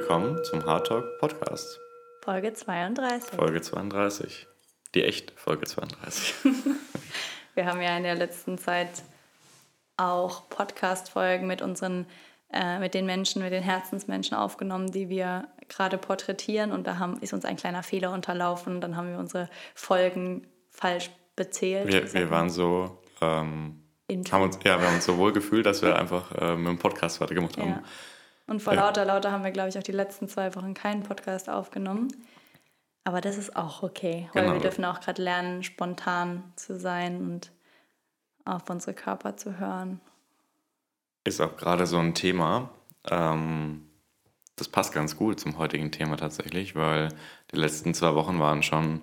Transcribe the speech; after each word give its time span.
willkommen 0.00 0.44
zum 0.44 0.62
Hard 0.66 0.88
Talk 0.88 1.18
Podcast. 1.20 1.80
Folge 2.22 2.52
32. 2.52 3.34
Folge 3.34 3.62
32. 3.62 4.46
Die 4.94 5.02
echte 5.02 5.32
Folge 5.36 5.64
32. 5.64 6.34
Wir 7.54 7.64
haben 7.64 7.80
ja 7.80 7.96
in 7.96 8.02
der 8.02 8.14
letzten 8.14 8.58
Zeit 8.58 8.90
auch 9.96 10.50
Podcast-Folgen 10.50 11.46
mit 11.46 11.62
unseren, 11.62 12.04
äh, 12.52 12.78
mit 12.78 12.92
den 12.92 13.06
Menschen, 13.06 13.40
mit 13.40 13.54
den 13.54 13.62
Herzensmenschen 13.62 14.36
aufgenommen, 14.36 14.92
die 14.92 15.08
wir 15.08 15.48
gerade 15.66 15.96
porträtieren. 15.96 16.72
Und 16.72 16.86
da 16.86 16.98
haben, 16.98 17.18
ist 17.22 17.32
uns 17.32 17.46
ein 17.46 17.56
kleiner 17.56 17.82
Fehler 17.82 18.12
unterlaufen. 18.12 18.82
Dann 18.82 18.98
haben 18.98 19.10
wir 19.10 19.18
unsere 19.18 19.48
Folgen 19.74 20.46
falsch 20.72 21.08
bezählt. 21.36 21.88
Wir, 21.88 22.12
wir 22.12 22.30
waren 22.30 22.50
so. 22.50 23.02
Ähm, 23.22 23.82
haben 24.30 24.42
uns, 24.42 24.58
ja, 24.62 24.78
wir 24.78 24.88
haben 24.88 24.96
uns 24.96 25.06
so 25.06 25.16
wohl 25.16 25.32
gefühlt, 25.32 25.64
dass 25.64 25.80
wir 25.80 25.98
einfach 25.98 26.32
äh, 26.32 26.54
mit 26.54 26.68
dem 26.68 26.78
Podcast 26.78 27.22
weitergemacht 27.22 27.56
haben. 27.56 27.70
Ja. 27.70 27.82
Und 28.46 28.60
vor 28.60 28.74
lauter, 28.74 29.04
lauter 29.04 29.32
haben 29.32 29.44
wir, 29.44 29.50
glaube 29.50 29.68
ich, 29.68 29.78
auch 29.78 29.82
die 29.82 29.92
letzten 29.92 30.28
zwei 30.28 30.54
Wochen 30.54 30.74
keinen 30.74 31.02
Podcast 31.02 31.48
aufgenommen. 31.48 32.08
Aber 33.04 33.20
das 33.20 33.38
ist 33.38 33.56
auch 33.56 33.82
okay, 33.82 34.28
weil 34.32 34.42
genau. 34.44 34.54
wir 34.54 34.60
dürfen 34.60 34.84
auch 34.84 35.00
gerade 35.00 35.22
lernen, 35.22 35.62
spontan 35.62 36.42
zu 36.56 36.78
sein 36.78 37.20
und 37.20 37.52
auf 38.44 38.68
unsere 38.68 38.94
Körper 38.94 39.36
zu 39.36 39.58
hören. 39.58 40.00
Ist 41.24 41.40
auch 41.40 41.56
gerade 41.56 41.86
so 41.86 41.98
ein 41.98 42.14
Thema. 42.14 42.70
Ähm, 43.08 43.88
das 44.56 44.68
passt 44.68 44.92
ganz 44.92 45.16
gut 45.16 45.38
zum 45.38 45.58
heutigen 45.58 45.92
Thema 45.92 46.16
tatsächlich, 46.16 46.74
weil 46.74 47.10
die 47.52 47.56
letzten 47.56 47.94
zwei 47.94 48.14
Wochen 48.14 48.40
waren 48.40 48.62
schon, 48.62 49.02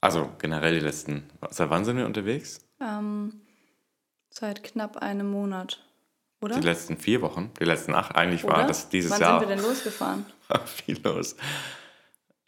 also 0.00 0.30
generell 0.38 0.74
die 0.74 0.84
letzten, 0.84 1.28
seit 1.50 1.70
wann 1.70 1.84
sind 1.84 1.96
wir 1.96 2.06
unterwegs? 2.06 2.60
Ähm, 2.80 3.40
seit 4.30 4.62
knapp 4.62 4.98
einem 4.98 5.30
Monat. 5.30 5.87
Oder? 6.40 6.56
Die 6.56 6.66
letzten 6.66 6.96
vier 6.96 7.20
Wochen, 7.22 7.50
die 7.58 7.64
letzten 7.64 7.94
acht, 7.94 8.14
eigentlich 8.14 8.44
Oder? 8.44 8.56
war 8.56 8.66
das 8.66 8.88
dieses 8.88 9.10
wann 9.10 9.20
Jahr. 9.20 9.32
Wann 9.32 9.40
sind 9.40 9.48
wir 9.48 9.56
denn 9.56 9.64
losgefahren? 9.64 10.26
viel 10.66 11.00
los. 11.02 11.36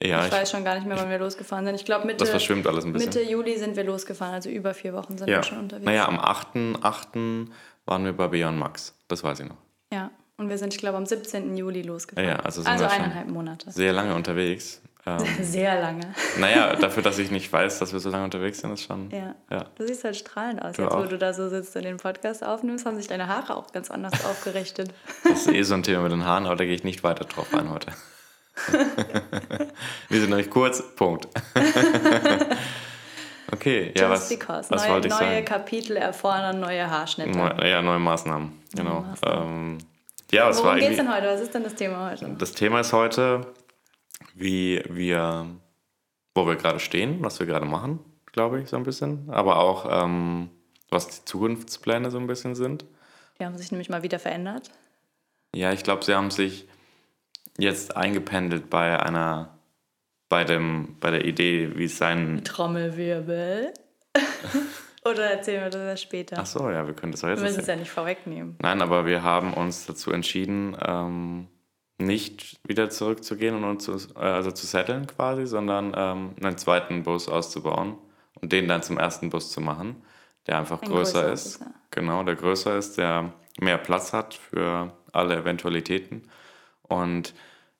Ja, 0.03 0.21
ich, 0.21 0.27
ich, 0.27 0.33
weiß 0.33 0.51
schon 0.51 0.65
gar 0.65 0.77
nicht 0.77 0.87
mehr, 0.87 0.97
wann 0.97 1.11
wir 1.11 1.19
losgefahren 1.19 1.67
sind. 1.67 1.75
Ich 1.75 1.85
glaube, 1.85 2.07
Mitte, 2.07 2.19
das 2.19 2.31
verschwimmt 2.31 2.67
alles 2.67 2.85
ein 2.85 2.93
bisschen. 2.93 3.09
Mitte 3.09 3.23
Juli 3.23 3.59
sind 3.59 3.77
wir 3.77 3.85
losgefahren, 3.85 4.35
also 4.35 4.49
über 4.49 4.73
vier 4.73 4.95
Wochen 4.95 5.19
sind 5.19 5.29
ja. 5.29 5.39
wir 5.39 5.43
schon 5.43 5.59
unterwegs. 5.59 5.85
Naja, 5.85 6.09
am 6.09 6.19
8.8. 6.19 7.49
waren 7.85 8.05
wir 8.05 8.13
bei 8.13 8.29
Beyond 8.29 8.59
Max. 8.59 8.95
Das 9.09 9.23
weiß 9.23 9.41
ich 9.41 9.49
noch. 9.49 9.59
Ja, 9.93 10.11
und 10.39 10.49
wir 10.49 10.57
sind, 10.57 10.73
ich 10.73 10.81
glaube, 10.81 10.97
am 10.97 11.05
17. 11.05 11.55
Juli 11.55 11.83
losgefahren. 11.83 12.31
Ja, 12.31 12.37
also, 12.37 12.63
sind 12.63 12.71
also 12.71 12.87
eineinhalb 12.87 13.29
Monate. 13.29 13.71
Sehr 13.71 13.93
lange 13.93 14.15
unterwegs. 14.15 14.81
Ähm, 15.07 15.19
Sehr 15.43 15.81
lange. 15.81 16.15
Naja, 16.39 16.77
dafür, 16.81 17.03
dass 17.03 17.19
ich 17.19 17.31
nicht 17.31 17.53
weiß, 17.53 17.79
dass 17.79 17.93
wir 17.93 18.01
so 18.01 18.11
lange 18.11 18.25
unterwegs 18.25 18.61
sind, 18.61 18.73
ist 18.73 18.85
schon. 18.85 19.11
Ja. 19.11 19.35
ja. 19.51 19.65
Du 19.77 19.87
siehst 19.87 20.05
halt 20.05 20.17
strahlend 20.17 20.63
aus. 20.63 20.77
Du 20.77 20.83
Jetzt, 20.83 20.93
auch. 20.93 21.03
wo 21.03 21.07
du 21.07 21.19
da 21.19 21.33
so 21.33 21.49
sitzt 21.49 21.75
und 21.77 21.85
den 21.85 21.97
Podcast 21.97 22.45
aufnimmst, 22.45 22.87
haben 22.87 22.97
sich 22.97 23.09
deine 23.09 23.27
Haare 23.29 23.57
auch 23.57 23.73
ganz 23.73 23.91
anders 23.91 24.25
aufgerichtet. 24.25 24.93
Das 25.25 25.47
ist 25.47 25.49
eh 25.49 25.63
so 25.63 25.75
ein 25.75 25.83
Thema 25.83 26.03
mit 26.03 26.13
den 26.13 26.25
Haaren, 26.25 26.47
aber 26.47 26.57
da 26.57 26.65
gehe 26.65 26.75
ich 26.75 26.85
nicht 26.85 27.03
weiter 27.03 27.25
drauf 27.25 27.55
ein 27.55 27.71
heute. 27.71 27.93
wir 30.09 30.21
sind 30.21 30.29
nämlich 30.29 30.51
kurz, 30.51 30.83
Punkt. 30.97 31.29
okay, 33.53 33.93
ja, 33.97 34.11
was, 34.11 34.29
because. 34.29 34.71
was 34.71 34.83
neue, 34.83 34.91
wollte 34.93 35.09
ich 35.09 35.15
neue 35.15 35.21
sagen? 35.21 35.45
Kapitel 35.47 35.97
erfordern 35.97 36.61
neue 36.61 36.91
Haarschnitte. 36.91 37.39
Neu, 37.39 37.51
ja, 37.67 37.81
neue 37.81 38.01
Maßnahmen, 38.01 38.53
genau. 38.75 39.01
Neue 39.01 39.03
Maßnahmen. 39.03 39.79
Ähm, 39.79 39.79
ja, 40.33 40.49
was 40.49 40.59
Worum 40.59 40.71
war 40.71 40.79
geht 40.79 40.91
es 40.91 40.97
denn 40.97 41.13
heute? 41.13 41.27
Was 41.27 41.41
ist 41.41 41.55
denn 41.55 41.65
das 41.65 41.75
Thema 41.75 42.11
heute? 42.11 42.29
Das 42.39 42.53
Thema 42.53 42.81
ist 42.81 42.93
heute, 42.93 43.47
wie 44.41 44.83
wir, 44.89 45.47
wo 46.35 46.47
wir 46.47 46.57
gerade 46.57 46.81
stehen, 46.81 47.23
was 47.23 47.39
wir 47.41 47.47
gerade 47.47 47.67
machen, 47.67 48.01
glaube 48.33 48.61
ich, 48.61 48.69
so 48.69 48.77
ein 48.77 48.85
bisschen. 48.85 49.29
Aber 49.31 49.59
auch, 49.59 50.05
ähm, 50.05 50.51
was 50.91 51.09
die 51.09 51.25
Zukunftspläne 51.25 52.11
so 52.11 52.19
ein 52.19 52.27
bisschen 52.27 52.55
sind. 52.55 52.85
Die 53.39 53.45
haben 53.45 53.57
sich 53.57 53.71
nämlich 53.71 53.91
mal 53.91 54.03
wieder 54.03 54.19
verändert. 54.19 54.71
Ja, 55.55 55.73
ich 55.73 55.83
glaube, 55.83 56.05
sie 56.05 56.15
haben 56.15 56.31
sich 56.31 56.69
jetzt 57.59 57.97
eingependelt 57.97 58.71
bei 58.71 59.01
einer, 59.01 59.59
bei 60.29 60.45
dem, 60.45 60.97
bei 61.01 61.11
der 61.11 61.25
Idee, 61.25 61.77
wie 61.77 61.85
es 61.85 61.99
sein. 61.99 62.43
Trommelwirbel. 62.45 63.73
Oder 65.05 65.31
erzählen 65.31 65.63
wir 65.63 65.71
das 65.71 66.03
später? 66.03 66.37
Ach 66.39 66.47
so, 66.47 66.71
ja, 66.71 66.87
wir 66.87 66.95
können 66.95 67.13
das 67.13 67.25
auch 67.25 67.29
jetzt 67.29 67.39
Wir 67.39 67.47
müssen 67.47 67.61
es 67.61 67.67
ja 67.67 67.77
nicht 67.77 67.91
vorwegnehmen. 67.91 68.57
Nein, 68.61 68.83
aber 68.83 69.07
wir 69.07 69.23
haben 69.23 69.55
uns 69.55 69.87
dazu 69.87 70.13
entschieden, 70.13 70.77
ähm, 70.87 71.49
nicht 72.01 72.59
wieder 72.67 72.91
zurückzugehen 72.91 73.55
und 73.55 73.65
uns 73.65 73.85
zu, 73.85 73.93
äh, 74.17 74.21
also 74.21 74.51
zu 74.51 74.67
setteln 74.67 75.07
quasi, 75.07 75.47
sondern 75.47 75.93
ähm, 75.97 76.35
einen 76.43 76.59
zweiten 76.59 77.03
Bus 77.03 77.29
auszubauen 77.29 77.97
und 78.41 78.53
den 78.53 78.69
dann 78.69 78.83
zum 78.83 78.99
ersten 78.99 79.31
Bus 79.31 79.51
zu 79.53 79.61
machen, 79.61 80.03
der 80.47 80.59
einfach 80.59 80.83
Ein 80.83 80.89
größer 80.89 81.33
ist. 81.33 81.47
ist 81.47 81.61
ja. 81.61 81.67
Genau, 81.91 82.23
der 82.23 82.37
größer 82.37 82.77
ist, 82.77 82.99
der 82.99 83.33
mehr 83.61 83.79
Platz 83.79 84.13
hat 84.13 84.35
für 84.35 84.93
alle 85.13 85.37
Eventualitäten. 85.37 86.23
Und 86.83 87.35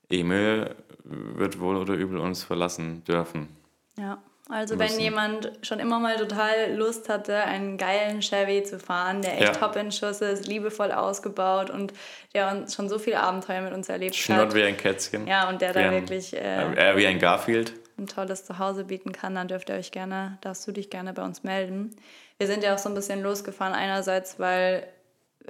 Emil 0.09 0.75
wird 1.05 1.61
wohl 1.61 1.77
oder 1.77 1.95
übel 1.95 2.19
uns 2.19 2.45
verlassen 2.45 3.05
dürfen. 3.05 3.49
Ja. 3.97 4.23
Also 4.51 4.77
müssen. 4.77 4.95
wenn 4.95 5.01
jemand 5.01 5.53
schon 5.63 5.79
immer 5.81 5.99
mal 6.01 6.17
total 6.17 6.75
Lust 6.75 7.09
hatte, 7.09 7.37
einen 7.37 7.79
geilen 7.79 8.21
Chevy 8.21 8.63
zu 8.63 8.79
fahren, 8.79 9.23
der 9.23 9.35
echt 9.35 9.43
ja. 9.43 9.53
top 9.53 9.77
in 9.77 9.93
Schuss 9.93 10.21
ist, 10.21 10.47
liebevoll 10.47 10.93
ausgebaut 10.93 11.71
und 11.71 11.93
der 12.35 12.51
uns 12.51 12.75
schon 12.75 12.89
so 12.89 12.99
viele 12.99 13.21
Abenteuer 13.21 13.63
mit 13.63 13.73
uns 13.73 13.89
erlebt 13.89 14.17
Schnurrt 14.17 14.49
hat. 14.49 14.55
wie 14.55 14.63
ein 14.63 14.77
Kätzchen. 14.77 15.27
Ja, 15.27 15.49
und 15.49 15.61
der 15.61 15.71
wie 15.71 15.75
da 15.75 15.81
ein, 15.81 15.93
wirklich 15.93 16.37
äh, 16.37 16.97
wie 16.97 17.07
ein 17.07 17.19
Garfield 17.19 17.73
ein 18.01 18.07
tolles 18.07 18.45
Zuhause 18.45 18.85
bieten 18.85 19.13
kann, 19.13 19.35
dann 19.35 19.47
dürft 19.47 19.69
ihr 19.69 19.77
euch 19.77 19.93
gerne, 19.93 20.39
darfst 20.41 20.67
du 20.67 20.73
dich 20.73 20.91
gerne 20.91 21.13
bei 21.13 21.23
uns 21.23 21.45
melden. 21.45 21.95
Wir 22.39 22.47
sind 22.47 22.65
ja 22.65 22.75
auch 22.75 22.79
so 22.79 22.89
ein 22.89 22.95
bisschen 22.95 23.23
losgefahren, 23.23 23.75
einerseits, 23.75 24.39
weil 24.39 24.87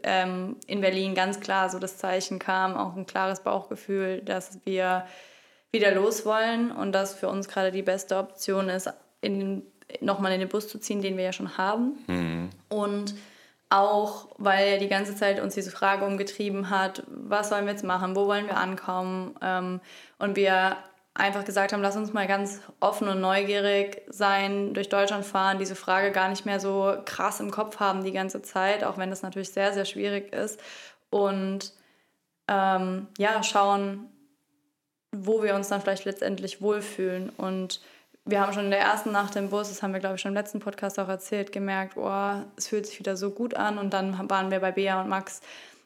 ähm, 0.03 0.57
in 0.67 0.81
Berlin 0.81 1.15
ganz 1.15 1.41
klar 1.41 1.71
so 1.71 1.79
das 1.79 1.97
Zeichen 1.99 2.39
kam, 2.39 2.77
auch 2.77 2.97
ein 2.97 3.07
klares 3.07 3.41
Bauchgefühl, 3.41 4.21
dass 4.23 4.59
wir 4.65 5.07
wieder 5.73 5.93
los 5.93 6.25
wollen 6.25 6.73
und 6.73 6.93
das 6.93 7.15
für 7.15 7.29
uns 7.29 7.49
gerade 7.49 7.71
die 7.71 7.83
beste 7.83 8.17
Option 8.17 8.69
ist, 8.69 8.93
in, 9.21 9.63
nochmal 10.01 10.33
in 10.33 10.41
den 10.41 10.49
Bus 10.49 10.69
zu 10.69 10.79
ziehen, 10.79 11.03
den 11.03 11.17
wir 11.17 11.25
ja 11.25 11.33
schon 11.33 11.57
haben. 11.57 11.99
Mhm. 12.07 12.51
Und 12.69 13.15
auch, 13.69 14.29
weil 14.37 14.81
die 14.81 14.89
ganze 14.89 15.15
Zeit 15.15 15.41
uns 15.41 15.55
diese 15.55 15.71
Frage 15.71 16.05
umgetrieben 16.05 16.71
hat, 16.71 17.05
was 17.07 17.51
sollen 17.51 17.67
wir 17.67 17.73
jetzt 17.73 17.85
machen, 17.85 18.17
wo 18.17 18.27
wollen 18.27 18.47
wir 18.47 18.57
ankommen? 18.57 19.37
Ähm, 19.41 19.81
und 20.19 20.35
wir 20.35 20.77
einfach 21.15 21.45
gesagt 21.45 21.73
haben, 21.73 21.83
lass 21.83 21.97
uns 21.97 22.13
mal 22.13 22.27
ganz 22.27 22.61
offen 22.81 23.09
und 23.09 23.21
neugierig 23.21 24.03
sein, 24.09 24.75
durch 24.75 24.89
Deutschland 24.89 25.25
fahren, 25.25 25.59
diese 25.59 25.75
Frage 25.75 26.13
gar 26.13 26.29
nicht 26.29 26.47
mehr 26.47 26.61
so 26.61 26.97
krass 27.05 27.41
im 27.41 27.51
Kopf 27.51 27.79
haben 27.79 28.05
die 28.05 28.13
ganze 28.13 28.43
Zeit, 28.43 28.85
auch 28.85 28.99
wenn 28.99 29.11
das 29.11 29.23
natürlich 29.23 29.51
sehr, 29.51 29.73
sehr 29.73 29.85
schwierig 29.85 30.33
ist. 30.33 30.61
Und 31.11 31.73
ähm, 32.49 33.09
ja, 33.19 33.43
schauen, 33.43 34.09
wo 35.13 35.43
wir 35.43 35.55
uns 35.55 35.69
dann 35.69 35.81
vielleicht 35.81 36.05
letztendlich 36.05 36.63
wohlfühlen. 36.63 37.31
Und 37.31 37.81
wir 38.25 38.41
haben 38.41 38.53
schon 38.53 38.67
in 38.67 38.71
der 38.71 38.81
ersten 38.81 39.13
Nacht 39.13 39.37
im 39.37 39.51
Bus, 39.51 39.69
das 39.69 39.83
haben 39.83 39.93
wir, 39.93 40.01
glaube 40.01 40.17
ich, 40.17 40.21
schon 40.21 40.31
im 40.31 40.37
letzten 40.37 40.61
Podcast 40.61 40.99
auch 40.99 41.09
erzählt, 41.09 41.53
gemerkt, 41.53 41.97
oh, 41.97 42.43
es 42.57 42.69
fühlt 42.69 42.87
sich 42.87 42.99
wieder 42.99 43.17
so 43.17 43.31
gut 43.31 43.55
an. 43.55 43.79
Und 43.79 43.93
dann 43.93 44.31
waren 44.31 44.51
wir 44.51 44.61
bei 44.61 44.73
Bea 44.73 45.01
und 45.01 45.09
Max 45.09 45.41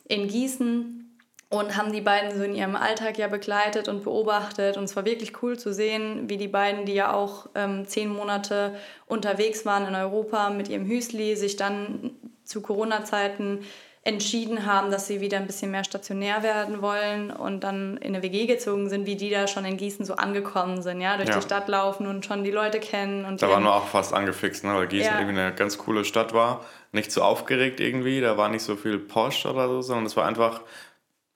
in 0.07 0.29
Gießen 0.29 1.05
und 1.49 1.77
haben 1.77 1.93
die 1.93 2.01
beiden 2.01 2.37
so 2.37 2.43
in 2.43 2.55
ihrem 2.55 2.77
Alltag 2.77 3.17
ja 3.17 3.29
begleitet 3.29 3.89
und 3.89 4.05
beobachtet. 4.05 4.77
Und 4.77 4.85
es 4.85 4.97
war 4.97 5.05
wirklich 5.05 5.43
cool 5.43 5.59
zu 5.59 5.73
sehen, 5.73 6.29
wie 6.29 6.37
die 6.37 6.49
beiden, 6.49 6.85
die 6.85 6.95
ja 6.95 7.13
auch 7.13 7.49
ähm, 7.55 7.87
zehn 7.87 8.09
Monate 8.09 8.75
unterwegs 9.07 9.65
waren 9.65 9.87
in 9.87 9.95
Europa 9.95 10.51
mit 10.51 10.69
ihrem 10.69 10.87
Hüsli, 10.87 11.37
sich 11.37 11.57
dann 11.57 12.11
zu 12.45 12.61
Corona-Zeiten 12.61 13.61
entschieden 14.07 14.67
haben, 14.67 14.91
dass 14.91 15.07
sie 15.07 15.23
wieder 15.23 15.39
ein 15.39 15.47
bisschen 15.47 15.71
mehr 15.71 15.83
stationär 15.83 16.43
werden 16.43 16.83
wollen 16.83 17.31
und 17.31 17.61
dann 17.65 17.97
in 17.97 18.15
eine 18.15 18.23
WG 18.23 18.45
gezogen 18.45 18.91
sind, 18.91 19.07
wie 19.07 19.17
die 19.17 19.31
da 19.31 19.49
schon 19.49 19.65
in 19.65 19.79
Gießen 19.79 20.05
so 20.05 20.15
angekommen 20.15 20.83
sind, 20.83 21.01
ja, 21.01 21.17
durch 21.17 21.31
ja. 21.31 21.37
die 21.37 21.43
Stadt 21.43 21.69
laufen 21.69 22.07
und 22.07 22.27
schon 22.27 22.45
die 22.45 22.51
Leute 22.51 22.81
kennen. 22.81 23.25
Und 23.25 23.41
da 23.41 23.49
waren 23.49 23.63
wir 23.63 23.75
auch 23.75 23.87
fast 23.87 24.13
angefixt, 24.13 24.63
ne? 24.65 24.75
weil 24.75 24.89
Gießen 24.89 25.11
ja. 25.11 25.21
irgendwie 25.21 25.41
eine 25.41 25.55
ganz 25.55 25.79
coole 25.79 26.05
Stadt 26.05 26.35
war. 26.35 26.65
Nicht 26.93 27.11
so 27.13 27.23
aufgeregt 27.23 27.81
irgendwie, 27.81 28.21
da 28.21 28.37
war 28.37 28.51
nicht 28.51 28.63
so 28.63 28.77
viel 28.77 28.99
Posch 28.99 29.47
oder 29.47 29.69
so, 29.69 29.81
sondern 29.81 30.05
es 30.05 30.17
war 30.17 30.27
einfach 30.27 30.61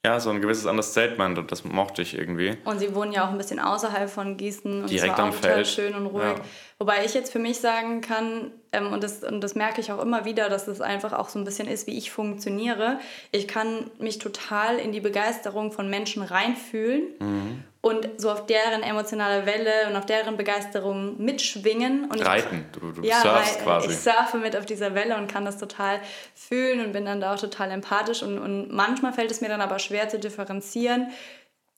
ja, 0.05 0.21
so 0.21 0.31
ein 0.31 0.41
gewisses 0.41 0.67
Understatement 0.67 1.39
und 1.39 1.51
das 1.51 1.65
mochte 1.65 2.03
ich 2.03 2.17
irgendwie. 2.17 2.57
Und 2.65 2.79
sie 2.79 2.95
wohnen 2.95 3.13
ja 3.13 3.27
auch 3.27 3.31
ein 3.31 3.39
bisschen 3.39 3.59
außerhalb 3.59 4.09
von 4.09 4.37
Gießen 4.37 4.83
und 4.83 4.91
Direkt 4.91 5.13
es 5.13 5.19
war 5.19 5.25
am 5.25 5.31
auch 5.31 5.35
Feld. 5.35 5.67
schön 5.67 5.95
und 5.95 6.07
ruhig. 6.07 6.23
Ja. 6.23 6.35
Wobei 6.81 7.05
ich 7.05 7.13
jetzt 7.13 7.33
für 7.33 7.41
mich 7.41 7.59
sagen 7.59 8.01
kann, 8.03 8.53
ähm, 8.71 8.93
und, 8.93 9.03
das, 9.03 9.25
und 9.25 9.41
das 9.41 9.57
merke 9.57 9.81
ich 9.81 9.91
auch 9.91 10.01
immer 10.01 10.25
wieder, 10.25 10.49
dass 10.49 10.69
es 10.69 10.81
einfach 10.81 11.13
auch 11.13 11.29
so 11.29 11.39
ein 11.41 11.45
bisschen 11.45 11.67
ist, 11.67 11.89
wie 11.89 11.99
ich 11.99 12.13
funktioniere. 12.13 13.01
Ich 13.33 13.49
kann 13.49 13.91
mich 13.99 14.19
total 14.19 14.79
in 14.79 14.93
die 14.93 15.01
Begeisterung 15.01 15.73
von 15.73 15.91
Menschen 15.91 16.23
reinfühlen 16.23 17.03
mhm. 17.19 17.65
und 17.81 18.09
so 18.19 18.31
auf 18.31 18.47
deren 18.47 18.85
emotionale 18.85 19.45
Welle 19.45 19.89
und 19.89 19.97
auf 19.97 20.07
deren 20.07 20.37
Begeisterung 20.37 21.21
mitschwingen. 21.21 22.05
Und 22.13 22.25
Reiten, 22.25 22.67
du, 22.71 22.93
du 22.93 23.03
ja, 23.03 23.23
surfst 23.23 23.61
quasi. 23.65 23.91
Ich 23.91 23.97
surfe 23.97 24.37
mit 24.39 24.57
auf 24.57 24.65
dieser 24.65 24.95
Welle 24.95 25.17
und 25.17 25.27
kann 25.27 25.45
das 25.45 25.59
total 25.59 25.99
fühlen 26.37 26.85
und 26.85 26.93
bin 26.93 27.05
dann 27.05 27.21
da 27.21 27.35
auch 27.35 27.41
total 27.41 27.73
empathisch. 27.73 28.23
Und, 28.23 28.39
und 28.39 28.73
manchmal 28.73 29.13
fällt 29.13 29.33
es 29.33 29.41
mir 29.41 29.49
dann 29.49 29.63
aber 29.63 29.81
schwer 29.81 30.09
zu 30.09 30.21
differenzieren, 30.21 31.09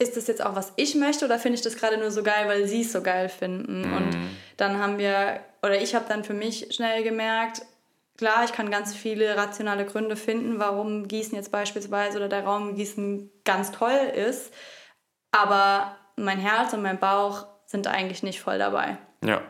ist 0.01 0.17
das 0.17 0.27
jetzt 0.27 0.45
auch, 0.45 0.57
was 0.57 0.73
ich 0.77 0.95
möchte 0.95 1.27
oder 1.27 1.39
finde 1.39 1.57
ich 1.57 1.63
das 1.63 1.77
gerade 1.77 1.99
nur 1.99 2.11
so 2.11 2.23
geil, 2.23 2.49
weil 2.49 2.67
sie 2.67 2.81
es 2.81 2.93
so 2.93 3.03
geil 3.03 3.29
finden? 3.29 3.83
Mhm. 3.83 3.97
Und 3.97 4.17
dann 4.57 4.79
haben 4.79 4.99
wir, 4.99 5.41
oder 5.63 5.81
ich 5.81 5.95
habe 5.95 6.07
dann 6.09 6.25
für 6.25 6.35
mich 6.35 6.75
schnell 6.75 7.03
gemerkt, 7.03 7.63
klar, 8.17 8.45
ich 8.45 8.53
kann 8.53 8.71
ganz 8.71 8.95
viele 8.95 9.37
rationale 9.37 9.85
Gründe 9.85 10.17
finden, 10.17 10.59
warum 10.59 11.07
Gießen 11.07 11.37
jetzt 11.37 11.53
beispielsweise 11.53 12.17
oder 12.17 12.29
der 12.29 12.45
Raum 12.45 12.75
Gießen 12.75 13.31
ganz 13.45 13.73
toll 13.73 13.93
ist. 14.15 14.53
Aber 15.33 15.97
mein 16.17 16.39
Herz 16.39 16.73
und 16.73 16.83
mein 16.83 16.99
Bauch 16.99 17.47
sind 17.67 17.87
eigentlich 17.87 18.23
nicht 18.23 18.41
voll 18.41 18.59
dabei. 18.59 18.97
Ja. 19.23 19.43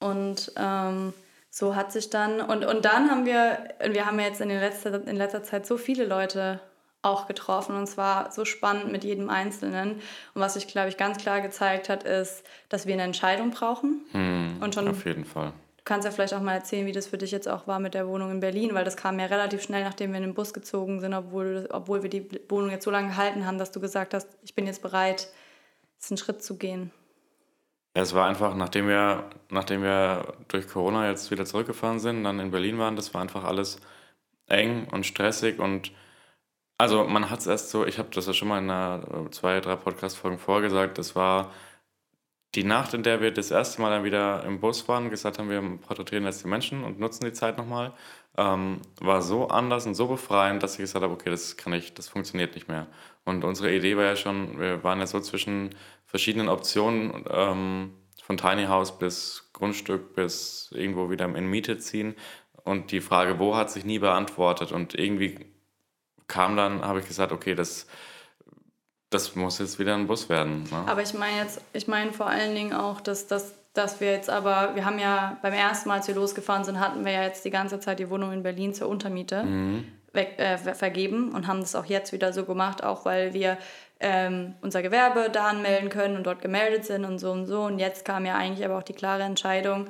Und 0.00 0.52
ähm, 0.56 1.14
so 1.50 1.76
hat 1.76 1.92
sich 1.92 2.10
dann, 2.10 2.40
und, 2.40 2.64
und 2.64 2.84
dann 2.84 3.10
haben 3.10 3.24
wir, 3.24 3.58
wir 3.90 4.06
haben 4.06 4.18
jetzt 4.18 4.40
in, 4.40 4.48
den 4.48 4.60
letzter, 4.60 5.06
in 5.06 5.16
letzter 5.16 5.42
Zeit 5.42 5.66
so 5.66 5.76
viele 5.76 6.04
Leute 6.04 6.60
auch 7.06 7.26
getroffen 7.26 7.76
und 7.76 7.86
zwar 7.86 8.30
so 8.32 8.44
spannend 8.44 8.90
mit 8.90 9.04
jedem 9.04 9.30
Einzelnen. 9.30 9.92
Und 10.34 10.40
was 10.40 10.54
sich, 10.54 10.66
glaube 10.66 10.88
ich, 10.88 10.96
ganz 10.96 11.18
klar 11.18 11.40
gezeigt 11.40 11.88
hat, 11.88 12.02
ist, 12.02 12.44
dass 12.68 12.86
wir 12.86 12.94
eine 12.94 13.04
Entscheidung 13.04 13.50
brauchen. 13.50 14.04
Hm, 14.12 14.56
und 14.60 14.74
schon, 14.74 14.88
auf 14.88 15.04
jeden 15.04 15.24
Fall. 15.24 15.52
Du 15.76 15.84
kannst 15.84 16.04
ja 16.04 16.10
vielleicht 16.10 16.34
auch 16.34 16.40
mal 16.40 16.54
erzählen, 16.54 16.86
wie 16.86 16.92
das 16.92 17.06
für 17.06 17.18
dich 17.18 17.30
jetzt 17.30 17.48
auch 17.48 17.66
war 17.66 17.78
mit 17.78 17.94
der 17.94 18.08
Wohnung 18.08 18.30
in 18.32 18.40
Berlin, 18.40 18.74
weil 18.74 18.84
das 18.84 18.96
kam 18.96 19.18
ja 19.20 19.26
relativ 19.26 19.62
schnell, 19.62 19.84
nachdem 19.84 20.10
wir 20.10 20.18
in 20.18 20.24
den 20.24 20.34
Bus 20.34 20.52
gezogen 20.52 21.00
sind, 21.00 21.14
obwohl, 21.14 21.68
obwohl 21.70 22.02
wir 22.02 22.10
die 22.10 22.28
Wohnung 22.48 22.70
jetzt 22.70 22.84
so 22.84 22.90
lange 22.90 23.08
gehalten 23.08 23.46
haben, 23.46 23.58
dass 23.58 23.70
du 23.70 23.80
gesagt 23.80 24.12
hast, 24.12 24.28
ich 24.42 24.54
bin 24.54 24.66
jetzt 24.66 24.82
bereit, 24.82 25.28
einen 26.08 26.18
Schritt 26.18 26.42
zu 26.42 26.56
gehen. 26.56 26.90
Es 27.94 28.14
war 28.14 28.28
einfach, 28.28 28.54
nachdem 28.54 28.88
wir, 28.88 29.24
nachdem 29.48 29.82
wir 29.82 30.34
durch 30.48 30.68
Corona 30.68 31.08
jetzt 31.08 31.30
wieder 31.30 31.46
zurückgefahren 31.46 31.98
sind, 31.98 32.24
dann 32.24 32.38
in 32.40 32.50
Berlin 32.50 32.78
waren, 32.78 32.94
das 32.94 33.14
war 33.14 33.22
einfach 33.22 33.44
alles 33.44 33.80
eng 34.48 34.86
und 34.92 35.06
stressig 35.06 35.58
und 35.58 35.92
also 36.78 37.04
man 37.04 37.30
hat 37.30 37.40
es 37.40 37.46
erst 37.46 37.70
so, 37.70 37.86
ich 37.86 37.98
habe 37.98 38.08
das 38.12 38.26
ja 38.26 38.32
schon 38.34 38.48
mal 38.48 38.58
in 38.58 38.70
einer, 38.70 39.26
äh, 39.26 39.30
zwei, 39.30 39.60
drei 39.60 39.76
Podcast-Folgen 39.76 40.38
vorgesagt, 40.38 40.98
das 40.98 41.16
war 41.16 41.52
die 42.54 42.64
Nacht, 42.64 42.94
in 42.94 43.02
der 43.02 43.20
wir 43.20 43.32
das 43.32 43.50
erste 43.50 43.82
Mal 43.82 43.90
dann 43.90 44.04
wieder 44.04 44.44
im 44.44 44.60
Bus 44.60 44.88
waren, 44.88 45.10
gesagt 45.10 45.38
haben, 45.38 45.50
wir 45.50 45.60
porträtieren 45.78 46.24
jetzt 46.24 46.42
die 46.44 46.48
Menschen 46.48 46.84
und 46.84 46.98
nutzen 46.98 47.24
die 47.24 47.32
Zeit 47.32 47.58
nochmal, 47.58 47.92
ähm, 48.38 48.80
war 49.00 49.22
so 49.22 49.48
anders 49.48 49.86
und 49.86 49.94
so 49.94 50.06
befreiend, 50.08 50.62
dass 50.62 50.72
ich 50.74 50.78
gesagt 50.78 51.02
habe, 51.02 51.12
okay, 51.14 51.30
das 51.30 51.56
kann 51.56 51.72
ich, 51.72 51.94
das 51.94 52.08
funktioniert 52.08 52.54
nicht 52.54 52.68
mehr. 52.68 52.86
Und 53.24 53.44
unsere 53.44 53.74
Idee 53.74 53.96
war 53.96 54.04
ja 54.04 54.16
schon, 54.16 54.58
wir 54.60 54.82
waren 54.84 55.00
ja 55.00 55.06
so 55.06 55.20
zwischen 55.20 55.74
verschiedenen 56.06 56.48
Optionen, 56.48 57.24
ähm, 57.30 57.92
von 58.26 58.36
Tiny 58.36 58.64
House 58.66 58.98
bis 58.98 59.50
Grundstück 59.52 60.16
bis 60.16 60.70
irgendwo 60.72 61.10
wieder 61.10 61.26
in 61.26 61.46
Miete 61.46 61.78
ziehen. 61.78 62.16
Und 62.64 62.90
die 62.90 63.00
Frage, 63.00 63.38
wo, 63.38 63.54
hat 63.54 63.70
sich 63.70 63.84
nie 63.84 64.00
beantwortet. 64.00 64.72
Und 64.72 64.96
irgendwie 64.96 65.46
kam 66.28 66.56
dann, 66.56 66.84
habe 66.84 67.00
ich 67.00 67.08
gesagt, 67.08 67.32
okay, 67.32 67.54
das, 67.54 67.86
das 69.10 69.34
muss 69.36 69.58
jetzt 69.58 69.78
wieder 69.78 69.94
ein 69.94 70.06
Bus 70.06 70.28
werden. 70.28 70.64
Ne? 70.64 70.84
Aber 70.86 71.02
ich 71.02 71.14
meine 71.14 71.38
jetzt, 71.38 71.60
ich 71.72 71.88
meine 71.88 72.12
vor 72.12 72.26
allen 72.26 72.54
Dingen 72.54 72.72
auch, 72.72 73.00
dass, 73.00 73.26
dass, 73.26 73.54
dass 73.72 74.00
wir 74.00 74.10
jetzt 74.10 74.30
aber, 74.30 74.74
wir 74.74 74.84
haben 74.84 74.98
ja 74.98 75.38
beim 75.42 75.52
ersten 75.52 75.88
Mal, 75.88 75.96
als 75.96 76.08
wir 76.08 76.14
losgefahren 76.14 76.64
sind, 76.64 76.80
hatten 76.80 77.04
wir 77.04 77.12
ja 77.12 77.22
jetzt 77.22 77.44
die 77.44 77.50
ganze 77.50 77.80
Zeit 77.80 77.98
die 77.98 78.10
Wohnung 78.10 78.32
in 78.32 78.42
Berlin 78.42 78.74
zur 78.74 78.88
Untermiete. 78.88 79.44
Mhm. 79.44 79.88
Weg, 80.12 80.38
äh, 80.38 80.56
vergeben 80.56 81.32
und 81.32 81.46
haben 81.46 81.60
das 81.60 81.74
auch 81.74 81.84
jetzt 81.84 82.10
wieder 82.10 82.32
so 82.32 82.46
gemacht, 82.46 82.82
auch 82.82 83.04
weil 83.04 83.34
wir 83.34 83.58
ähm, 84.00 84.54
unser 84.62 84.82
Gewerbe 84.82 85.28
da 85.30 85.48
anmelden 85.48 85.90
können 85.90 86.16
und 86.16 86.26
dort 86.26 86.42
gemeldet 86.42 86.86
sind 86.86 87.04
und 87.04 87.18
so 87.18 87.30
und 87.32 87.46
so. 87.46 87.62
Und 87.62 87.78
jetzt 87.78 88.04
kam 88.04 88.24
ja 88.24 88.34
eigentlich 88.34 88.64
aber 88.64 88.78
auch 88.78 88.82
die 88.82 88.94
klare 88.94 89.22
Entscheidung, 89.22 89.86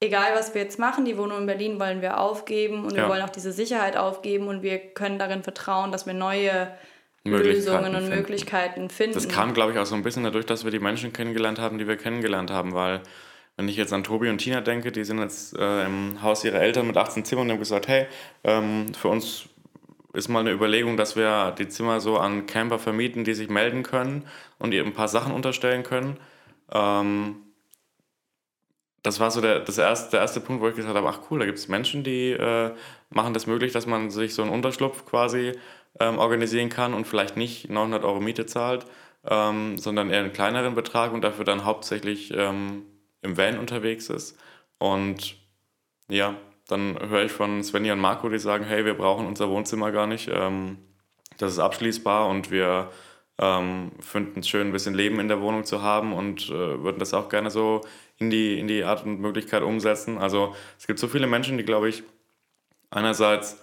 egal 0.00 0.34
was 0.34 0.54
wir 0.54 0.62
jetzt 0.62 0.78
machen, 0.78 1.04
die 1.04 1.16
Wohnung 1.16 1.38
in 1.38 1.46
Berlin 1.46 1.80
wollen 1.80 2.02
wir 2.02 2.20
aufgeben 2.20 2.84
und 2.84 2.94
ja. 2.94 3.04
wir 3.04 3.08
wollen 3.08 3.22
auch 3.22 3.30
diese 3.30 3.52
Sicherheit 3.52 3.96
aufgeben 3.96 4.48
und 4.48 4.62
wir 4.62 4.78
können 4.78 5.18
darin 5.18 5.42
vertrauen, 5.42 5.92
dass 5.92 6.06
wir 6.06 6.14
neue 6.14 6.70
Lösungen 7.24 7.86
und 7.86 8.02
finden. 8.02 8.10
Möglichkeiten 8.10 8.90
finden. 8.90 9.14
Das 9.14 9.28
kam, 9.28 9.52
glaube 9.52 9.72
ich, 9.72 9.78
auch 9.78 9.86
so 9.86 9.94
ein 9.94 10.02
bisschen 10.02 10.24
dadurch, 10.24 10.46
dass 10.46 10.64
wir 10.64 10.70
die 10.70 10.78
Menschen 10.78 11.12
kennengelernt 11.12 11.58
haben, 11.58 11.78
die 11.78 11.88
wir 11.88 11.96
kennengelernt 11.96 12.50
haben, 12.50 12.72
weil 12.74 13.00
wenn 13.56 13.68
ich 13.68 13.76
jetzt 13.76 13.92
an 13.92 14.04
Tobi 14.04 14.28
und 14.28 14.38
Tina 14.38 14.60
denke, 14.60 14.92
die 14.92 15.04
sind 15.04 15.18
jetzt 15.18 15.56
äh, 15.56 15.86
im 15.86 16.22
Haus 16.22 16.44
ihrer 16.44 16.60
Eltern 16.60 16.86
mit 16.86 16.96
18 16.96 17.24
Zimmern 17.24 17.46
und 17.46 17.52
haben 17.52 17.58
gesagt, 17.58 17.88
hey, 17.88 18.06
ähm, 18.44 18.92
für 18.94 19.08
uns 19.08 19.48
ist 20.12 20.28
mal 20.28 20.40
eine 20.40 20.52
Überlegung, 20.52 20.96
dass 20.96 21.16
wir 21.16 21.54
die 21.58 21.68
Zimmer 21.68 22.00
so 22.00 22.18
an 22.18 22.46
Camper 22.46 22.78
vermieten, 22.78 23.24
die 23.24 23.34
sich 23.34 23.48
melden 23.48 23.82
können 23.82 24.24
und 24.58 24.72
ihr 24.72 24.84
ein 24.84 24.92
paar 24.92 25.08
Sachen 25.08 25.32
unterstellen 25.32 25.82
können. 25.82 26.18
Ähm, 26.72 27.36
das 29.06 29.20
war 29.20 29.30
so 29.30 29.40
der, 29.40 29.60
das 29.60 29.78
erste, 29.78 30.10
der 30.10 30.20
erste 30.20 30.40
Punkt, 30.40 30.60
wo 30.60 30.68
ich 30.68 30.74
gesagt 30.74 30.96
habe, 30.96 31.08
ach 31.08 31.20
cool, 31.30 31.38
da 31.38 31.46
gibt 31.46 31.58
es 31.58 31.68
Menschen, 31.68 32.02
die 32.02 32.32
äh, 32.32 32.72
machen 33.10 33.34
das 33.34 33.46
möglich, 33.46 33.72
dass 33.72 33.86
man 33.86 34.10
sich 34.10 34.34
so 34.34 34.42
einen 34.42 34.50
Unterschlupf 34.50 35.06
quasi 35.06 35.52
ähm, 36.00 36.18
organisieren 36.18 36.70
kann 36.70 36.92
und 36.92 37.06
vielleicht 37.06 37.36
nicht 37.36 37.70
900 37.70 38.04
Euro 38.04 38.20
Miete 38.20 38.46
zahlt, 38.46 38.84
ähm, 39.24 39.78
sondern 39.78 40.10
eher 40.10 40.18
einen 40.18 40.32
kleineren 40.32 40.74
Betrag 40.74 41.12
und 41.12 41.22
dafür 41.22 41.44
dann 41.44 41.64
hauptsächlich 41.64 42.32
ähm, 42.36 42.82
im 43.22 43.36
Van 43.36 43.60
unterwegs 43.60 44.10
ist. 44.10 44.36
Und 44.78 45.36
ja, 46.08 46.34
dann 46.66 46.98
höre 47.08 47.26
ich 47.26 47.32
von 47.32 47.62
Svenja 47.62 47.92
und 47.92 48.00
Marco, 48.00 48.28
die 48.28 48.40
sagen, 48.40 48.64
hey, 48.64 48.84
wir 48.84 48.94
brauchen 48.94 49.26
unser 49.26 49.48
Wohnzimmer 49.48 49.92
gar 49.92 50.08
nicht. 50.08 50.28
Ähm, 50.32 50.78
das 51.38 51.52
ist 51.52 51.58
abschließbar 51.60 52.28
und 52.28 52.50
wir 52.50 52.90
ähm, 53.38 53.92
finden 54.00 54.40
es 54.40 54.48
schön, 54.48 54.68
ein 54.68 54.72
bisschen 54.72 54.94
Leben 54.94 55.20
in 55.20 55.28
der 55.28 55.40
Wohnung 55.40 55.64
zu 55.64 55.82
haben 55.82 56.12
und 56.12 56.48
äh, 56.48 56.82
würden 56.82 56.98
das 56.98 57.14
auch 57.14 57.28
gerne 57.28 57.50
so 57.50 57.82
in 58.18 58.30
die, 58.30 58.58
in 58.58 58.68
die 58.68 58.84
Art 58.84 59.04
und 59.04 59.20
Möglichkeit 59.20 59.62
umsetzen. 59.62 60.18
Also 60.18 60.54
es 60.78 60.86
gibt 60.86 60.98
so 60.98 61.08
viele 61.08 61.26
Menschen, 61.26 61.58
die, 61.58 61.64
glaube 61.64 61.88
ich, 61.88 62.02
einerseits 62.90 63.62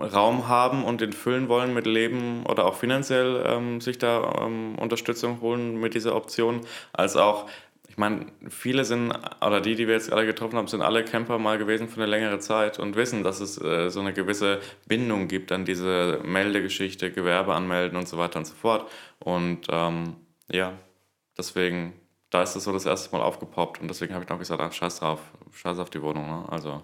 Raum 0.00 0.48
haben 0.48 0.84
und 0.84 1.00
den 1.00 1.12
füllen 1.12 1.48
wollen 1.48 1.74
mit 1.74 1.86
Leben 1.86 2.44
oder 2.46 2.64
auch 2.64 2.74
finanziell 2.74 3.44
ähm, 3.46 3.80
sich 3.80 3.98
da 3.98 4.46
ähm, 4.46 4.76
Unterstützung 4.78 5.40
holen 5.40 5.78
mit 5.78 5.94
dieser 5.94 6.16
Option, 6.16 6.62
als 6.92 7.16
auch 7.16 7.48
ich 7.92 7.98
meine, 7.98 8.24
viele 8.48 8.86
sind, 8.86 9.12
oder 9.46 9.60
die, 9.60 9.74
die 9.74 9.86
wir 9.86 9.92
jetzt 9.92 10.10
alle 10.10 10.24
getroffen 10.24 10.56
haben, 10.56 10.66
sind 10.66 10.80
alle 10.80 11.04
Camper 11.04 11.38
mal 11.38 11.58
gewesen 11.58 11.90
für 11.90 11.96
eine 11.96 12.06
längere 12.06 12.38
Zeit 12.38 12.78
und 12.78 12.96
wissen, 12.96 13.22
dass 13.22 13.40
es 13.40 13.60
äh, 13.60 13.90
so 13.90 14.00
eine 14.00 14.14
gewisse 14.14 14.60
Bindung 14.88 15.28
gibt 15.28 15.52
an 15.52 15.66
diese 15.66 16.18
Meldegeschichte, 16.24 17.12
Gewerbe 17.12 17.54
anmelden 17.54 17.98
und 17.98 18.08
so 18.08 18.16
weiter 18.16 18.38
und 18.38 18.46
so 18.46 18.54
fort. 18.54 18.90
Und 19.18 19.66
ähm, 19.68 20.16
ja, 20.50 20.72
deswegen, 21.36 21.92
da 22.30 22.42
ist 22.42 22.56
es 22.56 22.64
so 22.64 22.72
das 22.72 22.86
erste 22.86 23.14
Mal 23.14 23.22
aufgepoppt 23.22 23.82
und 23.82 23.88
deswegen 23.88 24.14
habe 24.14 24.24
ich 24.24 24.30
noch 24.30 24.38
gesagt, 24.38 24.62
ach, 24.62 24.72
scheiß 24.72 25.00
drauf, 25.00 25.20
scheiß 25.52 25.78
auf 25.78 25.90
die 25.90 26.00
Wohnung. 26.00 26.26
Ne? 26.26 26.46
Also 26.48 26.82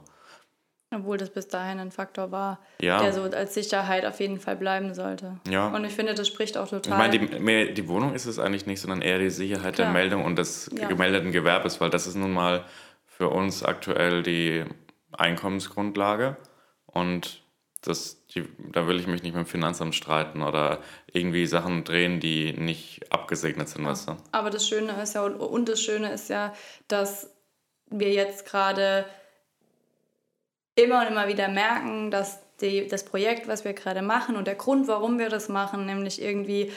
obwohl 0.95 1.19
das 1.19 1.31
bis 1.31 1.49
dahin 1.49 1.79
ein 1.79 1.91
Faktor 1.91 2.31
war, 2.31 2.61
ja. 2.81 3.03
der 3.03 3.13
so 3.13 3.23
als 3.23 3.55
Sicherheit 3.55 4.07
auf 4.07 4.21
jeden 4.21 4.41
Fall 4.41 4.57
bleiben 4.57 4.95
sollte. 4.95 5.39
Ja. 5.49 5.69
Und 5.69 5.85
ich 5.85 5.93
finde, 5.93 6.15
das 6.15 6.27
spricht 6.27 6.57
auch 6.57 6.69
total. 6.69 6.93
Ich 6.93 7.21
meine, 7.21 7.67
die, 7.67 7.75
die 7.75 7.89
Wohnung 7.89 8.15
ist 8.15 8.25
es 8.25 8.39
eigentlich 8.39 8.67
nicht, 8.67 8.81
sondern 8.81 9.03
eher 9.03 9.19
die 9.19 9.31
Sicherheit 9.31 9.75
Klar. 9.75 9.89
der 9.89 9.93
Meldung 9.93 10.25
und 10.25 10.37
des 10.37 10.71
ja. 10.75 10.89
gemeldeten 10.89 11.33
Gewerbes, 11.33 11.81
weil 11.81 11.91
das 11.91 12.07
ist 12.07 12.15
nun 12.15 12.33
mal 12.33 12.65
für 13.05 13.29
uns 13.29 13.63
aktuell 13.63 14.23
die 14.23 14.65
Einkommensgrundlage. 15.13 16.37
Und 16.87 17.43
das, 17.83 18.25
die, 18.27 18.49
da 18.73 18.87
will 18.87 18.99
ich 18.99 19.07
mich 19.07 19.23
nicht 19.23 19.35
mit 19.35 19.45
dem 19.45 19.49
Finanzamt 19.49 19.95
streiten 19.95 20.43
oder 20.43 20.81
irgendwie 21.13 21.47
Sachen 21.47 21.85
drehen, 21.85 22.19
die 22.19 22.55
nicht 22.55 23.13
abgesegnet 23.13 23.69
sind, 23.69 23.85
ja. 23.85 23.91
weißt 23.91 24.09
du? 24.09 24.17
Aber 24.33 24.51
das 24.51 24.67
Schöne 24.67 25.01
ist 25.03 25.15
ja, 25.15 25.23
und 25.23 25.69
das 25.69 25.83
Schöne 25.83 26.13
ist 26.13 26.31
ja, 26.31 26.55
dass 26.89 27.31
wir 27.91 28.13
jetzt 28.13 28.47
gerade 28.47 29.05
immer 30.79 31.01
und 31.01 31.09
immer 31.09 31.29
wieder 31.29 31.49
merken, 31.49 32.11
dass 32.11 32.41
die, 32.61 32.87
das 32.89 33.05
Projekt, 33.05 33.49
was 33.49 33.65
wir 33.65 33.73
gerade 33.73 34.03
machen 34.03 34.37
und 34.37 34.47
der 34.47 34.55
Grund, 34.55 34.89
warum 34.89 35.19
wir 35.19 35.29
das 35.29 35.49
machen, 35.49 35.87
nämlich 35.87 36.23
irgendwie 36.23 36.73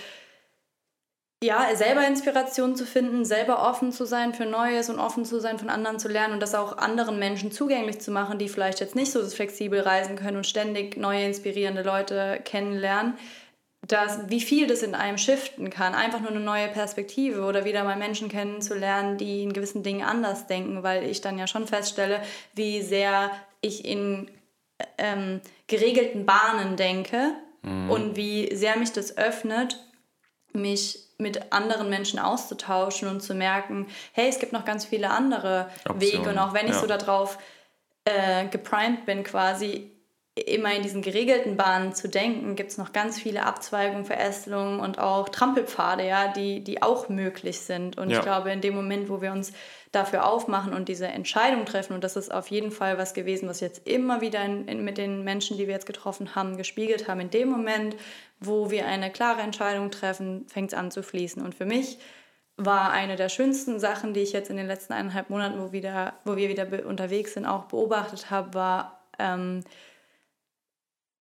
ja, 1.43 1.75
selber 1.75 2.05
Inspiration 2.05 2.75
zu 2.75 2.85
finden, 2.85 3.25
selber 3.25 3.67
offen 3.67 3.91
zu 3.91 4.05
sein 4.05 4.35
für 4.35 4.45
Neues 4.45 4.89
und 4.89 4.99
offen 4.99 5.25
zu 5.25 5.39
sein, 5.39 5.57
von 5.57 5.71
anderen 5.71 5.97
zu 5.97 6.07
lernen 6.07 6.35
und 6.35 6.39
das 6.39 6.53
auch 6.53 6.77
anderen 6.77 7.17
Menschen 7.17 7.51
zugänglich 7.51 7.99
zu 7.99 8.11
machen, 8.11 8.37
die 8.37 8.47
vielleicht 8.47 8.79
jetzt 8.79 8.95
nicht 8.95 9.11
so 9.11 9.23
flexibel 9.23 9.79
reisen 9.79 10.15
können 10.15 10.37
und 10.37 10.45
ständig 10.45 10.97
neue 10.97 11.25
inspirierende 11.25 11.81
Leute 11.81 12.39
kennenlernen, 12.45 13.17
dass, 13.87 14.29
wie 14.29 14.41
viel 14.41 14.67
das 14.67 14.83
in 14.83 14.93
einem 14.93 15.17
shiften 15.17 15.69
kann, 15.69 15.95
einfach 15.95 16.19
nur 16.19 16.29
eine 16.29 16.39
neue 16.39 16.67
Perspektive 16.67 17.43
oder 17.43 17.65
wieder 17.65 17.83
mal 17.83 17.97
Menschen 17.97 18.29
kennenzulernen, 18.29 19.17
die 19.17 19.43
in 19.43 19.53
gewissen 19.53 19.83
Dingen 19.83 20.03
anders 20.03 20.47
denken, 20.47 20.83
weil 20.83 21.03
ich 21.03 21.21
dann 21.21 21.39
ja 21.39 21.47
schon 21.47 21.67
feststelle, 21.67 22.21
wie 22.53 22.81
sehr 22.81 23.31
ich 23.61 23.85
in 23.85 24.29
ähm, 24.97 25.41
geregelten 25.67 26.25
Bahnen 26.25 26.75
denke 26.75 27.33
mhm. 27.63 27.89
und 27.89 28.15
wie 28.15 28.55
sehr 28.55 28.77
mich 28.77 28.91
das 28.91 29.17
öffnet, 29.17 29.79
mich 30.53 30.99
mit 31.17 31.51
anderen 31.53 31.89
Menschen 31.89 32.19
auszutauschen 32.19 33.07
und 33.07 33.21
zu 33.21 33.33
merken, 33.33 33.87
hey, 34.11 34.27
es 34.27 34.39
gibt 34.39 34.53
noch 34.53 34.65
ganz 34.65 34.85
viele 34.85 35.09
andere 35.09 35.69
Optionen. 35.87 36.01
Wege 36.01 36.29
und 36.29 36.37
auch 36.37 36.53
wenn 36.53 36.65
ich 36.65 36.73
ja. 36.73 36.79
so 36.79 36.87
darauf 36.87 37.37
äh, 38.05 38.47
geprimed 38.47 39.05
bin, 39.05 39.23
quasi 39.23 39.91
immer 40.35 40.73
in 40.73 40.81
diesen 40.81 41.01
geregelten 41.01 41.57
Bahnen 41.57 41.93
zu 41.93 42.07
denken, 42.07 42.55
gibt 42.55 42.71
es 42.71 42.77
noch 42.77 42.93
ganz 42.93 43.19
viele 43.19 43.43
Abzweigungen, 43.45 44.05
Verästelungen 44.05 44.79
und 44.79 44.97
auch 44.97 45.27
Trampelpfade, 45.27 46.07
ja, 46.07 46.29
die, 46.29 46.63
die 46.63 46.81
auch 46.81 47.09
möglich 47.09 47.59
sind. 47.59 47.97
Und 47.97 48.09
ja. 48.09 48.17
ich 48.17 48.23
glaube, 48.23 48.49
in 48.51 48.61
dem 48.61 48.73
Moment, 48.73 49.09
wo 49.09 49.21
wir 49.21 49.33
uns 49.33 49.51
dafür 49.91 50.25
aufmachen 50.25 50.73
und 50.73 50.87
diese 50.87 51.07
Entscheidung 51.07 51.65
treffen, 51.65 51.93
und 51.93 52.03
das 52.05 52.15
ist 52.15 52.33
auf 52.33 52.47
jeden 52.47 52.71
Fall 52.71 52.97
was 52.97 53.13
gewesen, 53.13 53.49
was 53.49 53.59
jetzt 53.59 53.85
immer 53.85 54.21
wieder 54.21 54.41
in, 54.45 54.69
in, 54.69 54.85
mit 54.85 54.97
den 54.97 55.25
Menschen, 55.25 55.57
die 55.57 55.67
wir 55.67 55.73
jetzt 55.73 55.85
getroffen 55.85 56.33
haben, 56.33 56.55
gespiegelt 56.55 57.09
haben, 57.09 57.19
in 57.19 57.29
dem 57.29 57.49
Moment, 57.49 57.97
wo 58.39 58.71
wir 58.71 58.85
eine 58.85 59.11
klare 59.11 59.41
Entscheidung 59.41 59.91
treffen, 59.91 60.47
fängt 60.47 60.71
es 60.71 60.77
an 60.77 60.91
zu 60.91 61.03
fließen. 61.03 61.43
Und 61.43 61.55
für 61.55 61.65
mich 61.65 61.97
war 62.55 62.91
eine 62.91 63.17
der 63.17 63.27
schönsten 63.27 63.81
Sachen, 63.81 64.13
die 64.13 64.21
ich 64.21 64.31
jetzt 64.31 64.49
in 64.49 64.55
den 64.55 64.67
letzten 64.67 64.93
eineinhalb 64.93 65.29
Monaten, 65.29 65.59
wo, 65.59 65.73
wieder, 65.73 66.13
wo 66.23 66.37
wir 66.37 66.47
wieder 66.47 66.85
unterwegs 66.85 67.33
sind, 67.33 67.45
auch 67.45 67.65
beobachtet 67.65 68.29
habe, 68.29 68.53
war, 68.53 69.01
ähm, 69.19 69.61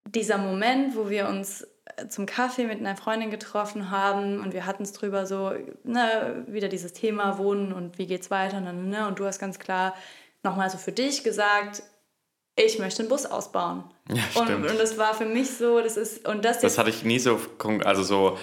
dieser 0.07 0.37
Moment, 0.37 0.95
wo 0.95 1.09
wir 1.09 1.27
uns 1.27 1.67
zum 2.09 2.25
Kaffee 2.25 2.65
mit 2.65 2.79
einer 2.79 2.95
Freundin 2.95 3.31
getroffen 3.31 3.91
haben 3.91 4.39
und 4.39 4.53
wir 4.53 4.65
hatten 4.65 4.83
es 4.83 4.93
drüber 4.93 5.25
so, 5.25 5.51
ne, 5.83 6.45
wieder 6.47 6.67
dieses 6.67 6.93
Thema 6.93 7.37
Wohnen 7.37 7.73
und 7.73 7.97
wie 7.97 8.07
geht's 8.07 8.31
weiter, 8.31 8.61
ne, 8.61 8.73
ne, 8.73 8.83
ne 8.83 9.07
und 9.07 9.19
du 9.19 9.25
hast 9.25 9.39
ganz 9.39 9.59
klar 9.59 9.93
nochmal 10.43 10.69
so 10.69 10.77
für 10.77 10.91
dich 10.91 11.23
gesagt, 11.23 11.83
ich 12.55 12.79
möchte 12.79 13.01
einen 13.01 13.09
Bus 13.09 13.25
ausbauen. 13.25 13.83
Ja, 14.09 14.23
und, 14.41 14.49
und 14.49 14.79
das 14.79 14.97
war 14.97 15.13
für 15.13 15.25
mich 15.25 15.51
so, 15.51 15.79
das 15.79 15.97
ist, 15.97 16.27
und 16.27 16.43
das 16.43 16.59
Das 16.59 16.77
hatte 16.77 16.89
ich 16.89 17.03
nie 17.03 17.19
so, 17.19 17.39
also 17.83 18.03
so 18.03 18.37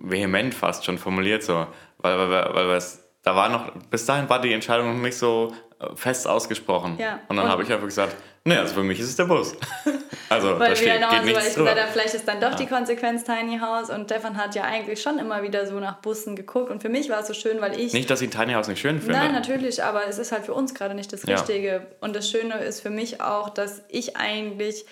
vehement 0.00 0.54
fast 0.54 0.84
schon 0.84 0.98
formuliert, 0.98 1.42
so, 1.42 1.66
weil, 1.98 2.18
weil, 2.18 2.30
weil, 2.30 2.68
weil 2.68 2.76
es, 2.76 3.04
da 3.22 3.34
war 3.34 3.48
noch, 3.48 3.72
bis 3.90 4.04
dahin 4.04 4.28
war 4.28 4.40
die 4.40 4.52
Entscheidung 4.52 4.94
noch 4.94 5.02
nicht 5.02 5.16
so 5.16 5.52
fest 5.94 6.26
ausgesprochen. 6.26 6.96
Ja. 6.98 7.20
Und 7.28 7.36
dann 7.36 7.48
habe 7.48 7.62
ich 7.62 7.72
einfach 7.72 7.86
gesagt, 7.86 8.16
Nee, 8.48 8.56
also 8.56 8.74
für 8.74 8.82
mich 8.82 8.98
ist 8.98 9.08
es 9.08 9.16
der 9.16 9.24
Bus. 9.24 9.54
Also 10.30 10.58
weil 10.58 10.70
da 10.70 10.76
steht, 10.76 11.00
noch, 11.00 11.08
geht 11.08 11.20
also, 11.20 11.34
weil 11.34 11.46
ich 11.48 11.54
gesagt 11.54 11.88
vielleicht 11.92 12.14
ist 12.14 12.28
dann 12.28 12.38
doch 12.38 12.50
ja. 12.50 12.56
die 12.56 12.66
Konsequenz 12.66 13.24
Tiny 13.24 13.60
House 13.60 13.88
und 13.88 14.10
Stefan 14.10 14.36
hat 14.36 14.54
ja 14.54 14.64
eigentlich 14.64 15.00
schon 15.00 15.18
immer 15.18 15.42
wieder 15.42 15.66
so 15.66 15.80
nach 15.80 16.02
Bussen 16.02 16.36
geguckt 16.36 16.70
und 16.70 16.82
für 16.82 16.90
mich 16.90 17.08
war 17.08 17.20
es 17.20 17.28
so 17.28 17.32
schön, 17.32 17.62
weil 17.62 17.80
ich... 17.80 17.94
Nicht, 17.94 18.10
dass 18.10 18.20
ich 18.20 18.28
Tiny 18.28 18.52
House 18.52 18.68
nicht 18.68 18.78
schön 18.78 19.00
finde. 19.00 19.14
Nein, 19.14 19.32
natürlich, 19.32 19.82
aber 19.82 20.06
es 20.06 20.18
ist 20.18 20.30
halt 20.30 20.44
für 20.44 20.52
uns 20.52 20.74
gerade 20.74 20.94
nicht 20.94 21.10
das 21.14 21.26
Richtige. 21.26 21.68
Ja. 21.68 21.80
Und 22.00 22.14
das 22.14 22.28
Schöne 22.28 22.58
ist 22.58 22.82
für 22.82 22.90
mich 22.90 23.22
auch, 23.22 23.48
dass 23.48 23.82
ich 23.88 24.18
eigentlich 24.18 24.84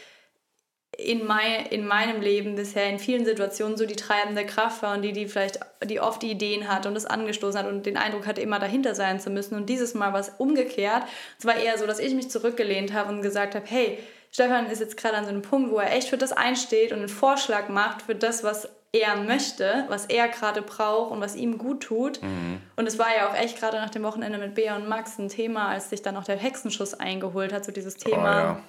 in, 1.06 1.24
mein, 1.24 1.66
in 1.66 1.86
meinem 1.86 2.20
Leben 2.20 2.56
bisher 2.56 2.90
in 2.90 2.98
vielen 2.98 3.24
Situationen 3.24 3.76
so 3.76 3.86
die 3.86 3.94
treibende 3.94 4.44
Kraft 4.44 4.82
war 4.82 4.96
und 4.96 5.02
die, 5.02 5.12
die 5.12 5.26
vielleicht, 5.26 5.60
die 5.84 6.00
oft 6.00 6.20
die 6.20 6.32
Ideen 6.32 6.68
hat 6.68 6.84
und 6.84 6.96
es 6.96 7.06
angestoßen 7.06 7.60
hat 7.60 7.68
und 7.68 7.86
den 7.86 7.96
Eindruck 7.96 8.26
hatte, 8.26 8.40
immer 8.40 8.58
dahinter 8.58 8.94
sein 8.96 9.20
zu 9.20 9.30
müssen. 9.30 9.54
Und 9.54 9.66
dieses 9.66 9.94
Mal 9.94 10.12
war 10.12 10.20
es 10.20 10.32
umgekehrt. 10.38 11.04
Es 11.38 11.46
war 11.46 11.54
eher 11.54 11.78
so, 11.78 11.86
dass 11.86 12.00
ich 12.00 12.12
mich 12.14 12.28
zurückgelehnt 12.28 12.92
habe 12.92 13.12
und 13.12 13.22
gesagt 13.22 13.54
habe, 13.54 13.64
hey, 13.68 13.98
Stefan 14.32 14.68
ist 14.68 14.80
jetzt 14.80 14.96
gerade 14.96 15.16
an 15.16 15.24
so 15.24 15.30
einem 15.30 15.42
Punkt, 15.42 15.70
wo 15.70 15.78
er 15.78 15.92
echt 15.92 16.08
für 16.08 16.18
das 16.18 16.32
einsteht 16.32 16.90
und 16.90 16.98
einen 16.98 17.08
Vorschlag 17.08 17.68
macht 17.68 18.02
für 18.02 18.16
das, 18.16 18.42
was 18.42 18.68
er 18.92 19.16
möchte, 19.16 19.84
was 19.88 20.06
er 20.06 20.26
gerade 20.26 20.60
braucht 20.60 21.12
und 21.12 21.20
was 21.20 21.36
ihm 21.36 21.56
gut 21.56 21.84
tut. 21.84 22.20
Mhm. 22.20 22.60
Und 22.74 22.86
es 22.88 22.98
war 22.98 23.14
ja 23.16 23.30
auch 23.30 23.34
echt 23.36 23.60
gerade 23.60 23.76
nach 23.76 23.90
dem 23.90 24.02
Wochenende 24.02 24.38
mit 24.38 24.56
Bea 24.56 24.74
und 24.74 24.88
Max 24.88 25.18
ein 25.18 25.28
Thema, 25.28 25.68
als 25.68 25.90
sich 25.90 26.02
dann 26.02 26.16
auch 26.16 26.24
der 26.24 26.36
Hexenschuss 26.36 26.94
eingeholt 26.94 27.52
hat, 27.52 27.64
so 27.64 27.70
dieses 27.70 27.94
Thema, 27.94 28.16
oh, 28.18 28.24
ja. 28.24 28.60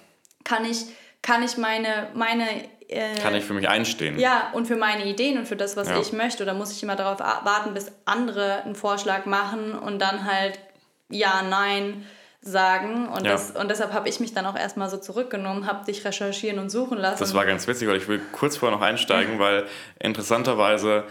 kann 0.44 0.66
ich 0.66 0.86
kann 1.22 1.44
ich 1.44 1.58
meine, 1.58 2.10
meine 2.14 2.46
äh, 2.90 3.16
kann 3.20 3.36
ich 3.36 3.44
für 3.44 3.54
mich 3.54 3.68
einstehen. 3.68 4.18
Ja, 4.20 4.52
und 4.54 4.66
für 4.68 4.78
meine 4.78 5.06
Ideen 5.06 5.38
und 5.38 5.48
für 5.48 5.56
das, 5.56 5.76
was 5.76 5.90
ja. 5.90 6.00
ich 6.00 6.14
möchte. 6.14 6.44
Oder 6.44 6.54
muss 6.54 6.72
ich 6.72 6.82
immer 6.84 6.96
darauf 6.96 7.20
warten, 7.20 7.74
bis 7.74 7.92
andere 8.06 8.64
einen 8.64 8.76
Vorschlag 8.76 9.26
machen 9.26 9.74
und 9.74 10.00
dann 10.00 10.26
halt 10.26 10.60
ja, 11.10 11.42
nein 11.42 12.06
sagen. 12.42 13.08
Und, 13.08 13.26
ja. 13.26 13.34
das, 13.34 13.52
und 13.52 13.70
deshalb 13.70 13.94
habe 13.94 14.08
ich 14.08 14.20
mich 14.20 14.34
dann 14.34 14.46
auch 14.46 14.56
erstmal 14.56 14.90
so 14.90 14.98
zurückgenommen, 14.98 15.66
habe 15.66 15.86
dich 15.86 16.06
recherchieren 16.06 16.60
und 16.60 16.70
suchen 16.70 16.98
lassen. 16.98 17.20
Das 17.20 17.34
war 17.34 17.46
ganz 17.46 17.68
witzig, 17.68 17.88
weil 17.88 17.98
ich 17.98 18.08
will 18.08 18.22
kurz 18.32 18.58
vorher 18.58 18.78
noch 18.78 18.86
einsteigen, 18.86 19.40
weil 19.40 19.66
interessanterweise 20.00 21.06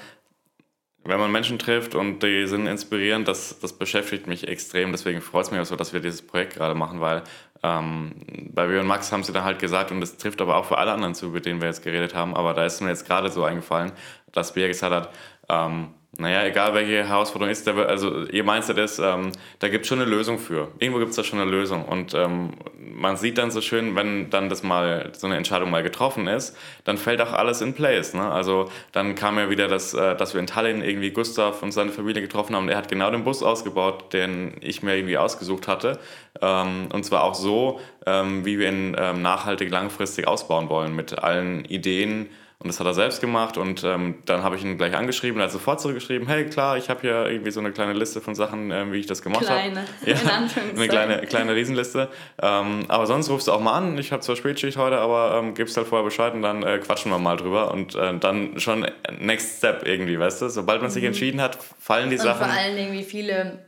wenn 1.08 1.20
man 1.20 1.30
Menschen 1.30 1.58
trifft 1.58 1.94
und 1.94 2.22
die 2.22 2.46
sind 2.46 2.66
inspirierend, 2.66 3.28
das, 3.28 3.58
das 3.60 3.72
beschäftigt 3.72 4.26
mich 4.26 4.48
extrem. 4.48 4.92
Deswegen 4.92 5.20
freut 5.20 5.44
es 5.44 5.50
mich 5.50 5.60
auch 5.60 5.66
so, 5.66 5.76
dass 5.76 5.92
wir 5.92 6.00
dieses 6.00 6.22
Projekt 6.22 6.54
gerade 6.54 6.74
machen, 6.74 7.00
weil 7.00 7.22
ähm, 7.62 8.12
bei 8.52 8.68
Wir 8.68 8.80
und 8.80 8.86
Max 8.86 9.10
haben 9.12 9.22
sie 9.22 9.32
dann 9.32 9.44
halt 9.44 9.58
gesagt, 9.58 9.90
und 9.90 10.00
das 10.00 10.16
trifft 10.16 10.40
aber 10.40 10.56
auch 10.56 10.64
für 10.64 10.78
alle 10.78 10.92
anderen 10.92 11.14
zu, 11.14 11.28
mit 11.28 11.46
denen 11.46 11.60
wir 11.60 11.68
jetzt 11.68 11.82
geredet 11.82 12.14
haben, 12.14 12.34
aber 12.34 12.54
da 12.54 12.64
ist 12.64 12.80
mir 12.80 12.88
jetzt 12.88 13.06
gerade 13.06 13.30
so 13.30 13.44
eingefallen, 13.44 13.92
dass 14.32 14.52
Bea 14.52 14.68
gesagt 14.68 14.94
hat, 14.94 15.10
ähm, 15.48 15.94
naja, 16.18 16.44
egal 16.44 16.74
welche 16.74 17.06
Herausforderung 17.06 17.50
ist, 17.50 17.68
also 17.68 18.24
ihr 18.26 18.44
Mindset 18.44 18.78
ist, 18.78 18.98
ähm, 18.98 19.32
da 19.58 19.68
gibt 19.68 19.84
es 19.84 19.88
schon 19.88 20.00
eine 20.00 20.10
Lösung 20.10 20.38
für. 20.38 20.68
Irgendwo 20.78 20.98
gibt 20.98 21.10
es 21.10 21.16
da 21.16 21.24
schon 21.24 21.40
eine 21.40 21.50
Lösung. 21.50 21.84
Und 21.84 22.14
ähm, 22.14 22.52
man 22.78 23.16
sieht 23.16 23.38
dann 23.38 23.50
so 23.50 23.60
schön, 23.60 23.94
wenn 23.96 24.30
dann 24.30 24.48
das 24.48 24.62
mal, 24.62 25.10
so 25.12 25.26
eine 25.26 25.36
Entscheidung 25.36 25.70
mal 25.70 25.82
getroffen 25.82 26.26
ist, 26.26 26.56
dann 26.84 26.96
fällt 26.96 27.20
auch 27.20 27.32
alles 27.32 27.60
in 27.60 27.74
place. 27.74 28.14
Ne? 28.14 28.30
Also 28.30 28.70
dann 28.92 29.14
kam 29.14 29.38
ja 29.38 29.50
wieder 29.50 29.68
das, 29.68 29.94
äh, 29.94 30.16
dass 30.16 30.32
wir 30.32 30.40
in 30.40 30.46
Tallinn 30.46 30.82
irgendwie 30.82 31.10
Gustav 31.10 31.62
und 31.62 31.72
seine 31.72 31.92
Familie 31.92 32.22
getroffen 32.22 32.56
haben. 32.56 32.64
Und 32.64 32.70
er 32.70 32.78
hat 32.78 32.88
genau 32.88 33.10
den 33.10 33.24
Bus 33.24 33.42
ausgebaut, 33.42 34.12
den 34.12 34.54
ich 34.60 34.82
mir 34.82 34.96
irgendwie 34.96 35.18
ausgesucht 35.18 35.68
hatte. 35.68 35.98
Ähm, 36.40 36.88
und 36.92 37.04
zwar 37.04 37.24
auch 37.24 37.34
so, 37.34 37.80
ähm, 38.06 38.44
wie 38.44 38.58
wir 38.58 38.68
ihn 38.68 38.96
ähm, 38.98 39.22
nachhaltig 39.22 39.70
langfristig 39.70 40.26
ausbauen 40.26 40.68
wollen, 40.68 40.94
mit 40.94 41.18
allen 41.18 41.64
Ideen, 41.64 42.30
und 42.58 42.68
das 42.68 42.80
hat 42.80 42.86
er 42.86 42.94
selbst 42.94 43.20
gemacht 43.20 43.58
und 43.58 43.84
ähm, 43.84 44.22
dann 44.24 44.42
habe 44.42 44.56
ich 44.56 44.64
ihn 44.64 44.78
gleich 44.78 44.96
angeschrieben, 44.96 45.38
er 45.40 45.44
hat 45.44 45.52
sofort 45.52 45.78
zurückgeschrieben, 45.78 46.26
hey 46.26 46.46
klar, 46.46 46.78
ich 46.78 46.88
habe 46.88 47.02
hier 47.02 47.26
irgendwie 47.26 47.50
so 47.50 47.60
eine 47.60 47.70
kleine 47.70 47.92
Liste 47.92 48.22
von 48.22 48.34
Sachen, 48.34 48.70
ähm, 48.70 48.92
wie 48.92 48.98
ich 48.98 49.06
das 49.06 49.20
gemacht 49.20 49.48
habe. 49.48 49.60
Kleine, 49.60 49.80
hab. 49.82 50.06
ja, 50.06 50.14
in 50.14 50.28
Anführungszeichen. 50.28 50.76
Eine 50.76 50.88
kleine, 50.88 51.26
kleine 51.26 51.54
Riesenliste. 51.54 52.08
Ähm, 52.40 52.84
aber 52.88 53.06
sonst 53.06 53.28
rufst 53.28 53.48
du 53.48 53.52
auch 53.52 53.60
mal 53.60 53.74
an, 53.74 53.98
ich 53.98 54.10
habe 54.10 54.22
zwar 54.22 54.36
Spätschicht 54.36 54.78
heute, 54.78 54.98
aber 54.98 55.38
ähm, 55.38 55.52
gibst 55.54 55.76
halt 55.76 55.86
vorher 55.86 56.04
Bescheid 56.04 56.32
und 56.32 56.42
dann 56.42 56.62
äh, 56.62 56.78
quatschen 56.78 57.12
wir 57.12 57.18
mal 57.18 57.36
drüber 57.36 57.72
und 57.72 57.94
äh, 57.94 58.18
dann 58.18 58.58
schon 58.58 58.86
Next 59.18 59.58
Step 59.58 59.86
irgendwie, 59.86 60.18
weißt 60.18 60.40
du? 60.40 60.48
Sobald 60.48 60.80
man 60.80 60.90
sich 60.90 61.02
mhm. 61.02 61.08
entschieden 61.08 61.42
hat, 61.42 61.58
fallen 61.78 62.08
die 62.08 62.16
und 62.16 62.22
Sachen. 62.22 62.46
vor 62.46 62.56
allen 62.56 62.76
Dingen, 62.76 62.92
wie 62.92 63.04
viele 63.04 63.66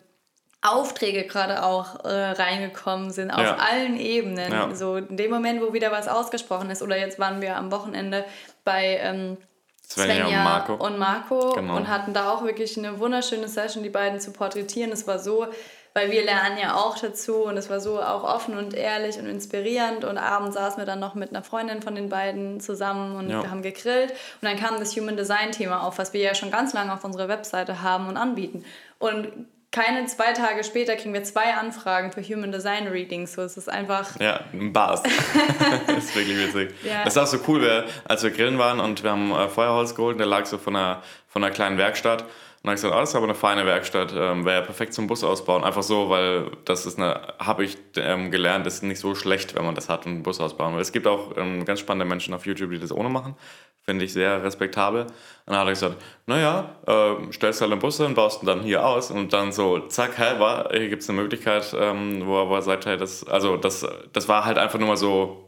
Aufträge 0.60 1.24
gerade 1.24 1.62
auch 1.62 2.04
äh, 2.04 2.08
reingekommen 2.08 3.12
sind, 3.12 3.30
auf 3.30 3.42
ja. 3.42 3.56
allen 3.56 3.98
Ebenen. 3.98 4.50
Ja. 4.50 4.74
So 4.74 4.96
in 4.96 5.16
dem 5.16 5.30
Moment, 5.30 5.62
wo 5.62 5.72
wieder 5.72 5.92
was 5.92 6.08
ausgesprochen 6.08 6.68
ist, 6.70 6.82
oder 6.82 6.98
jetzt 6.98 7.20
waren 7.20 7.40
wir 7.40 7.56
am 7.56 7.70
Wochenende 7.70 8.24
bei 8.68 8.98
ähm, 9.00 9.38
Svenja, 9.82 10.26
Svenja, 10.26 10.38
und 10.38 10.44
Marco, 10.44 10.74
und, 10.74 10.98
Marco 10.98 11.52
genau. 11.54 11.76
und 11.76 11.88
hatten 11.88 12.12
da 12.12 12.30
auch 12.30 12.44
wirklich 12.44 12.76
eine 12.76 13.00
wunderschöne 13.00 13.48
Session, 13.48 13.82
die 13.82 13.88
beiden 13.88 14.20
zu 14.20 14.30
porträtieren. 14.30 14.92
Es 14.92 15.06
war 15.06 15.18
so, 15.18 15.46
weil 15.94 16.10
wir 16.10 16.22
lernen 16.22 16.58
ja 16.60 16.74
auch 16.74 16.98
dazu 16.98 17.44
und 17.44 17.56
es 17.56 17.70
war 17.70 17.80
so 17.80 17.98
auch 17.98 18.24
offen 18.24 18.58
und 18.58 18.74
ehrlich 18.74 19.18
und 19.18 19.24
inspirierend 19.24 20.04
und 20.04 20.18
abends 20.18 20.54
saßen 20.54 20.76
wir 20.76 20.84
dann 20.84 21.00
noch 21.00 21.14
mit 21.14 21.30
einer 21.30 21.42
Freundin 21.42 21.80
von 21.80 21.94
den 21.94 22.10
beiden 22.10 22.60
zusammen 22.60 23.16
und 23.16 23.30
ja. 23.30 23.42
wir 23.42 23.50
haben 23.50 23.62
gegrillt 23.62 24.10
und 24.10 24.42
dann 24.42 24.58
kam 24.58 24.78
das 24.78 24.94
Human 24.94 25.16
Design 25.16 25.52
Thema 25.52 25.82
auf, 25.86 25.96
was 25.96 26.12
wir 26.12 26.20
ja 26.20 26.34
schon 26.34 26.50
ganz 26.50 26.74
lange 26.74 26.92
auf 26.92 27.02
unserer 27.04 27.28
Webseite 27.28 27.80
haben 27.80 28.06
und 28.06 28.18
anbieten. 28.18 28.66
Und 28.98 29.28
keine 29.70 30.06
zwei 30.06 30.32
Tage 30.32 30.64
später 30.64 30.96
kriegen 30.96 31.12
wir 31.12 31.24
zwei 31.24 31.54
Anfragen 31.54 32.10
für 32.10 32.22
Human 32.22 32.50
Design 32.50 32.86
Readings. 32.86 33.34
So, 33.34 33.42
es 33.42 33.56
ist 33.56 33.68
einfach. 33.68 34.18
Ja, 34.18 34.40
ein 34.52 34.72
Bars. 34.72 35.02
das 35.02 35.96
ist 36.04 36.16
wirklich 36.16 36.38
witzig. 36.38 36.74
Ja. 36.84 37.04
Das 37.04 37.16
ist 37.16 37.18
auch 37.18 37.26
so 37.26 37.38
cool, 37.48 37.60
wir, 37.60 37.84
als 38.04 38.22
wir 38.22 38.30
grillen 38.30 38.58
waren 38.58 38.80
und 38.80 39.02
wir 39.02 39.10
haben 39.10 39.30
äh, 39.32 39.48
Feuerholz 39.48 39.94
geholt, 39.94 40.18
der 40.18 40.26
lag 40.26 40.46
so 40.46 40.56
von 40.56 40.74
einer, 40.74 41.02
von 41.26 41.44
einer 41.44 41.52
kleinen 41.52 41.76
Werkstatt. 41.76 42.22
Und 42.22 42.64
dann 42.64 42.70
habe 42.70 42.74
ich 42.76 42.82
gesagt, 42.82 42.94
oh, 42.96 43.00
das 43.00 43.10
ist 43.10 43.14
aber 43.14 43.26
eine 43.26 43.34
feine 43.36 43.66
Werkstatt, 43.66 44.12
ähm, 44.16 44.44
wäre 44.44 44.60
ja 44.60 44.62
perfekt 44.62 44.92
zum 44.92 45.06
Bus 45.06 45.22
ausbauen. 45.22 45.62
Einfach 45.62 45.84
so, 45.84 46.10
weil 46.10 46.50
das 46.64 46.86
ist 46.86 46.98
eine, 46.98 47.34
habe 47.38 47.64
ich 47.64 47.76
ähm, 47.96 48.32
gelernt, 48.32 48.66
das 48.66 48.76
ist 48.76 48.82
nicht 48.82 48.98
so 48.98 49.14
schlecht, 49.14 49.54
wenn 49.54 49.64
man 49.64 49.76
das 49.76 49.88
hat, 49.88 50.06
einen 50.06 50.24
Bus 50.24 50.40
ausbauen. 50.40 50.76
Es 50.78 50.90
gibt 50.90 51.06
auch 51.06 51.36
ähm, 51.36 51.64
ganz 51.64 51.78
spannende 51.78 52.04
Menschen 52.04 52.34
auf 52.34 52.46
YouTube, 52.46 52.70
die 52.70 52.80
das 52.80 52.90
ohne 52.90 53.10
machen. 53.10 53.36
Finde 53.88 54.04
ich 54.04 54.12
sehr 54.12 54.42
respektabel. 54.42 55.04
Und 55.04 55.10
dann 55.46 55.56
hat 55.56 55.66
er 55.66 55.70
gesagt, 55.70 55.96
naja, 56.26 56.76
äh, 56.86 57.32
stellst 57.32 57.62
halt 57.62 57.72
einen 57.72 57.80
Bus 57.80 57.96
hin, 57.96 58.12
baust 58.12 58.42
ihn 58.42 58.46
dann 58.46 58.60
hier 58.60 58.84
aus 58.84 59.10
und 59.10 59.32
dann 59.32 59.50
so, 59.50 59.78
zack, 59.86 60.18
hä, 60.18 60.38
war, 60.38 60.68
hier 60.70 60.90
gibt 60.90 61.00
es 61.00 61.08
eine 61.08 61.18
Möglichkeit, 61.22 61.74
ähm, 61.74 62.26
wo 62.26 62.38
er, 62.38 62.50
wo 62.50 62.54
er 62.54 62.60
sagt, 62.60 62.84
hey, 62.84 62.98
das, 62.98 63.26
also 63.26 63.56
das, 63.56 63.86
das 64.12 64.28
war 64.28 64.44
halt 64.44 64.58
einfach 64.58 64.78
nur 64.78 64.88
mal 64.88 64.98
so 64.98 65.46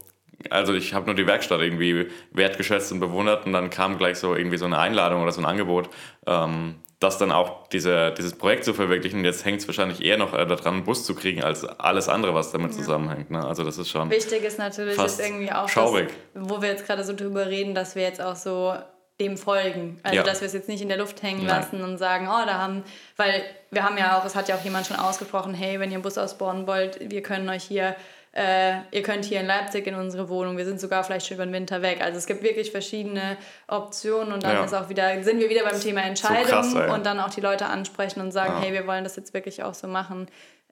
also 0.48 0.72
ich 0.72 0.94
habe 0.94 1.04
nur 1.04 1.14
die 1.14 1.26
Werkstatt 1.26 1.60
irgendwie 1.60 2.06
wertgeschätzt 2.32 2.92
und 2.92 3.00
bewundert 3.00 3.44
und 3.44 3.52
dann 3.52 3.68
kam 3.68 3.98
gleich 3.98 4.16
so 4.16 4.34
irgendwie 4.34 4.56
so 4.56 4.64
eine 4.64 4.78
Einladung 4.78 5.22
oder 5.22 5.32
so 5.32 5.42
ein 5.42 5.44
Angebot, 5.44 5.90
ähm, 6.26 6.76
das 7.00 7.16
dann 7.16 7.32
auch 7.32 7.66
diese, 7.68 8.12
dieses 8.12 8.36
Projekt 8.36 8.64
zu 8.64 8.74
verwirklichen. 8.74 9.24
Jetzt 9.24 9.46
hängt 9.46 9.60
es 9.60 9.66
wahrscheinlich 9.66 10.04
eher 10.04 10.18
noch 10.18 10.34
äh, 10.34 10.46
daran, 10.46 10.74
einen 10.74 10.84
Bus 10.84 11.04
zu 11.04 11.14
kriegen, 11.14 11.42
als 11.42 11.64
alles 11.64 12.08
andere, 12.08 12.34
was 12.34 12.52
damit 12.52 12.72
ja. 12.72 12.76
zusammenhängt. 12.76 13.30
Ne? 13.30 13.44
Also 13.44 13.64
das 13.64 13.78
ist 13.78 13.88
schon. 13.88 14.10
Wichtig 14.10 14.44
ist 14.44 14.58
natürlich 14.58 14.98
ist 14.98 15.18
irgendwie 15.18 15.50
auch, 15.50 15.68
schaurig. 15.68 16.10
Das, 16.34 16.48
wo 16.48 16.60
wir 16.60 16.68
jetzt 16.68 16.86
gerade 16.86 17.02
so 17.02 17.16
drüber 17.16 17.46
reden, 17.46 17.74
dass 17.74 17.94
wir 17.94 18.02
jetzt 18.02 18.20
auch 18.20 18.36
so 18.36 18.74
dem 19.18 19.38
folgen. 19.38 19.98
Also 20.02 20.16
ja. 20.16 20.22
dass 20.22 20.40
wir 20.40 20.46
es 20.46 20.52
jetzt 20.52 20.68
nicht 20.68 20.82
in 20.82 20.88
der 20.88 20.98
Luft 20.98 21.22
hängen 21.22 21.46
Nein. 21.46 21.62
lassen 21.62 21.82
und 21.82 21.96
sagen, 21.96 22.28
oh, 22.28 22.46
da 22.46 22.58
haben, 22.58 22.84
weil 23.16 23.44
wir 23.70 23.82
haben 23.82 23.96
ja 23.96 24.18
auch, 24.18 24.24
es 24.24 24.34
hat 24.34 24.48
ja 24.48 24.56
auch 24.56 24.64
jemand 24.64 24.86
schon 24.86 24.96
ausgesprochen, 24.96 25.54
hey, 25.54 25.80
wenn 25.80 25.90
ihr 25.90 25.96
einen 25.96 26.02
Bus 26.02 26.18
ausbauen 26.18 26.66
wollt, 26.66 27.10
wir 27.10 27.22
können 27.22 27.48
euch 27.48 27.64
hier 27.64 27.96
äh, 28.32 28.82
ihr 28.92 29.02
könnt 29.02 29.24
hier 29.24 29.40
in 29.40 29.46
Leipzig 29.46 29.86
in 29.86 29.96
unsere 29.96 30.28
Wohnung, 30.28 30.56
wir 30.56 30.64
sind 30.64 30.80
sogar 30.80 31.02
vielleicht 31.02 31.26
schon 31.26 31.36
über 31.36 31.46
den 31.46 31.52
Winter 31.52 31.82
weg. 31.82 32.00
Also 32.00 32.18
es 32.18 32.26
gibt 32.26 32.42
wirklich 32.42 32.70
verschiedene 32.70 33.36
Optionen 33.66 34.32
und 34.32 34.44
dann 34.44 34.56
ja. 34.56 34.64
ist 34.64 34.74
auch 34.74 34.88
wieder, 34.88 35.22
sind 35.24 35.40
wir 35.40 35.50
wieder 35.50 35.64
beim 35.64 35.80
Thema 35.80 36.02
Entscheidung 36.02 36.62
so 36.62 36.80
und 36.80 37.04
dann 37.06 37.18
auch 37.18 37.30
die 37.30 37.40
Leute 37.40 37.66
ansprechen 37.66 38.20
und 38.20 38.30
sagen, 38.30 38.54
ja. 38.54 38.60
hey, 38.60 38.72
wir 38.72 38.86
wollen 38.86 39.02
das 39.02 39.16
jetzt 39.16 39.34
wirklich 39.34 39.64
auch 39.64 39.74
so 39.74 39.88
machen. 39.88 40.28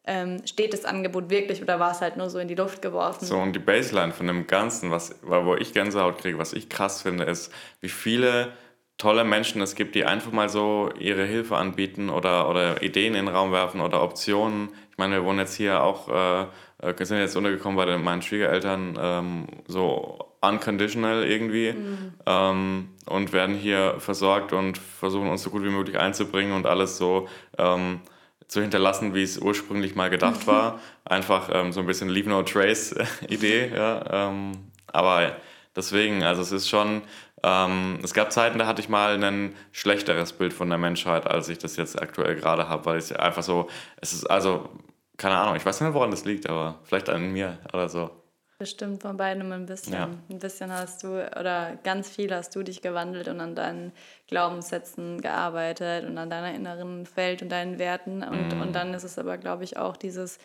Ähm, 0.07 0.41
steht 0.47 0.73
das 0.73 0.85
Angebot 0.85 1.31
wirklich 1.31 1.61
oder 1.61 1.81
war 1.81 1.91
es 1.91 2.01
halt 2.01 2.17
nur 2.17 2.31
so 2.31 2.39
in 2.39 2.49
die 2.49 2.55
Luft 2.55 2.81
geworfen? 2.81 3.27
So, 3.27 3.37
und 3.37 3.53
die 3.55 3.59
Baseline 3.59 4.13
von 4.13 4.27
dem 4.27 4.47
Ganzen, 4.47 4.91
was, 4.91 5.17
wo 5.23 5.57
ich 5.57 5.75
Gänsehaut 5.75 6.19
kriege, 6.19 6.39
was 6.39 6.53
ich 6.53 6.69
krass 6.69 7.03
finde, 7.03 7.25
ist, 7.25 7.53
wie 7.81 7.89
viele 7.89 8.53
tolle 8.99 9.25
Menschen 9.25 9.61
es 9.63 9.75
gibt, 9.75 9.95
die 9.95 10.05
einfach 10.05 10.33
mal 10.33 10.49
so 10.49 10.91
ihre 10.99 11.25
Hilfe 11.25 11.57
anbieten 11.57 12.09
oder, 12.09 12.49
oder 12.49 12.83
Ideen 12.83 13.15
in 13.15 13.27
den 13.27 13.35
Raum 13.35 13.53
werfen 13.53 13.81
oder 13.81 14.03
Optionen. 14.03 14.71
Ich 14.91 14.99
meine, 14.99 15.17
wir 15.17 15.25
wohnen 15.25 15.39
jetzt 15.41 15.55
hier 15.55 15.83
auch 15.83 16.09
äh, 16.09 16.47
äh, 16.83 17.05
sind 17.05 17.19
jetzt 17.19 17.37
untergekommen 17.37 17.77
bei 17.77 17.85
den, 17.85 18.03
meinen 18.03 18.23
Schwiegereltern 18.23 18.99
ähm, 19.01 19.47
so 19.67 20.19
unconditional 20.41 21.25
irgendwie 21.25 21.73
mhm. 21.73 22.15
ähm, 22.27 22.89
und 23.07 23.33
werden 23.33 23.57
hier 23.57 23.97
versorgt 23.99 24.53
und 24.53 24.79
versuchen 24.79 25.29
uns 25.29 25.43
so 25.43 25.51
gut 25.51 25.65
wie 25.65 25.71
möglich 25.71 25.99
einzubringen 25.99 26.53
und 26.53 26.67
alles 26.67 26.97
so 26.97 27.29
ähm, 27.59 28.01
zu 28.47 28.61
hinterlassen, 28.61 29.15
wie 29.15 29.23
es 29.23 29.39
ursprünglich 29.39 29.95
mal 29.95 30.11
gedacht 30.11 30.47
war. 30.47 30.81
Einfach 31.05 31.51
ähm, 31.53 31.73
so 31.73 31.81
ein 31.81 31.87
bisschen 31.87 32.09
Leave 32.09 32.29
No 32.29 32.43
Trace 32.43 32.95
Idee, 33.29 33.73
ja. 33.75 34.29
Ähm, 34.29 34.53
aber 34.87 35.37
Deswegen, 35.79 36.25
also 36.25 36.43
es 36.43 36.51
ist 36.51 36.69
schon, 36.69 37.03
ähm, 37.45 38.01
es 38.03 38.13
gab 38.13 38.33
Zeiten, 38.33 38.59
da 38.59 38.67
hatte 38.67 38.83
ich 38.83 38.89
mal 38.89 39.23
ein 39.23 39.55
schlechteres 39.71 40.33
Bild 40.33 40.53
von 40.53 40.69
der 40.69 40.77
Menschheit, 40.77 41.25
als 41.25 41.49
ich 41.49 41.59
das 41.59 41.77
jetzt 41.77 42.03
aktuell 42.03 42.35
gerade 42.35 42.69
habe, 42.69 42.85
weil 42.85 42.99
ich 42.99 43.17
einfach 43.17 43.45
so, 43.45 43.69
es 44.01 44.13
ist 44.13 44.25
also, 44.27 44.69
keine 45.19 45.37
Ahnung, 45.37 45.57
ich 45.57 45.67
weiß 45.67 45.81
nicht, 45.81 45.93
woran 45.93 46.11
das 46.11 46.25
liegt, 46.25 46.49
aber 46.49 46.79
vielleicht 46.85 47.11
an 47.11 47.33
mir 47.33 47.59
oder 47.73 47.89
so. 47.89 48.11
Bestimmt 48.59 49.03
von 49.03 49.17
beidem 49.17 49.53
ein 49.53 49.67
bisschen. 49.67 49.93
Ja. 49.93 50.09
Ein 50.29 50.39
bisschen 50.39 50.73
hast 50.73 51.05
du, 51.05 51.09
oder 51.39 51.77
ganz 51.85 52.09
viel 52.09 52.35
hast 52.35 52.57
du 52.57 52.63
dich 52.65 52.83
gewandelt 52.83 53.29
und 53.29 53.41
an 53.41 53.55
deinen 53.55 53.93
Glaubenssätzen 54.27 55.21
gearbeitet 55.21 56.05
und 56.09 56.19
an 56.19 56.29
deiner 56.29 56.53
inneren 56.55 57.07
Welt 57.15 57.43
und 57.43 57.51
deinen 57.51 57.79
Werten. 57.79 58.25
Und, 58.25 58.57
mm. 58.57 58.61
und 58.61 58.73
dann 58.73 58.95
ist 58.95 59.05
es 59.05 59.17
aber, 59.17 59.39
glaube 59.39 59.63
ich, 59.63 59.77
auch 59.77 59.97
dieses, 59.97 60.39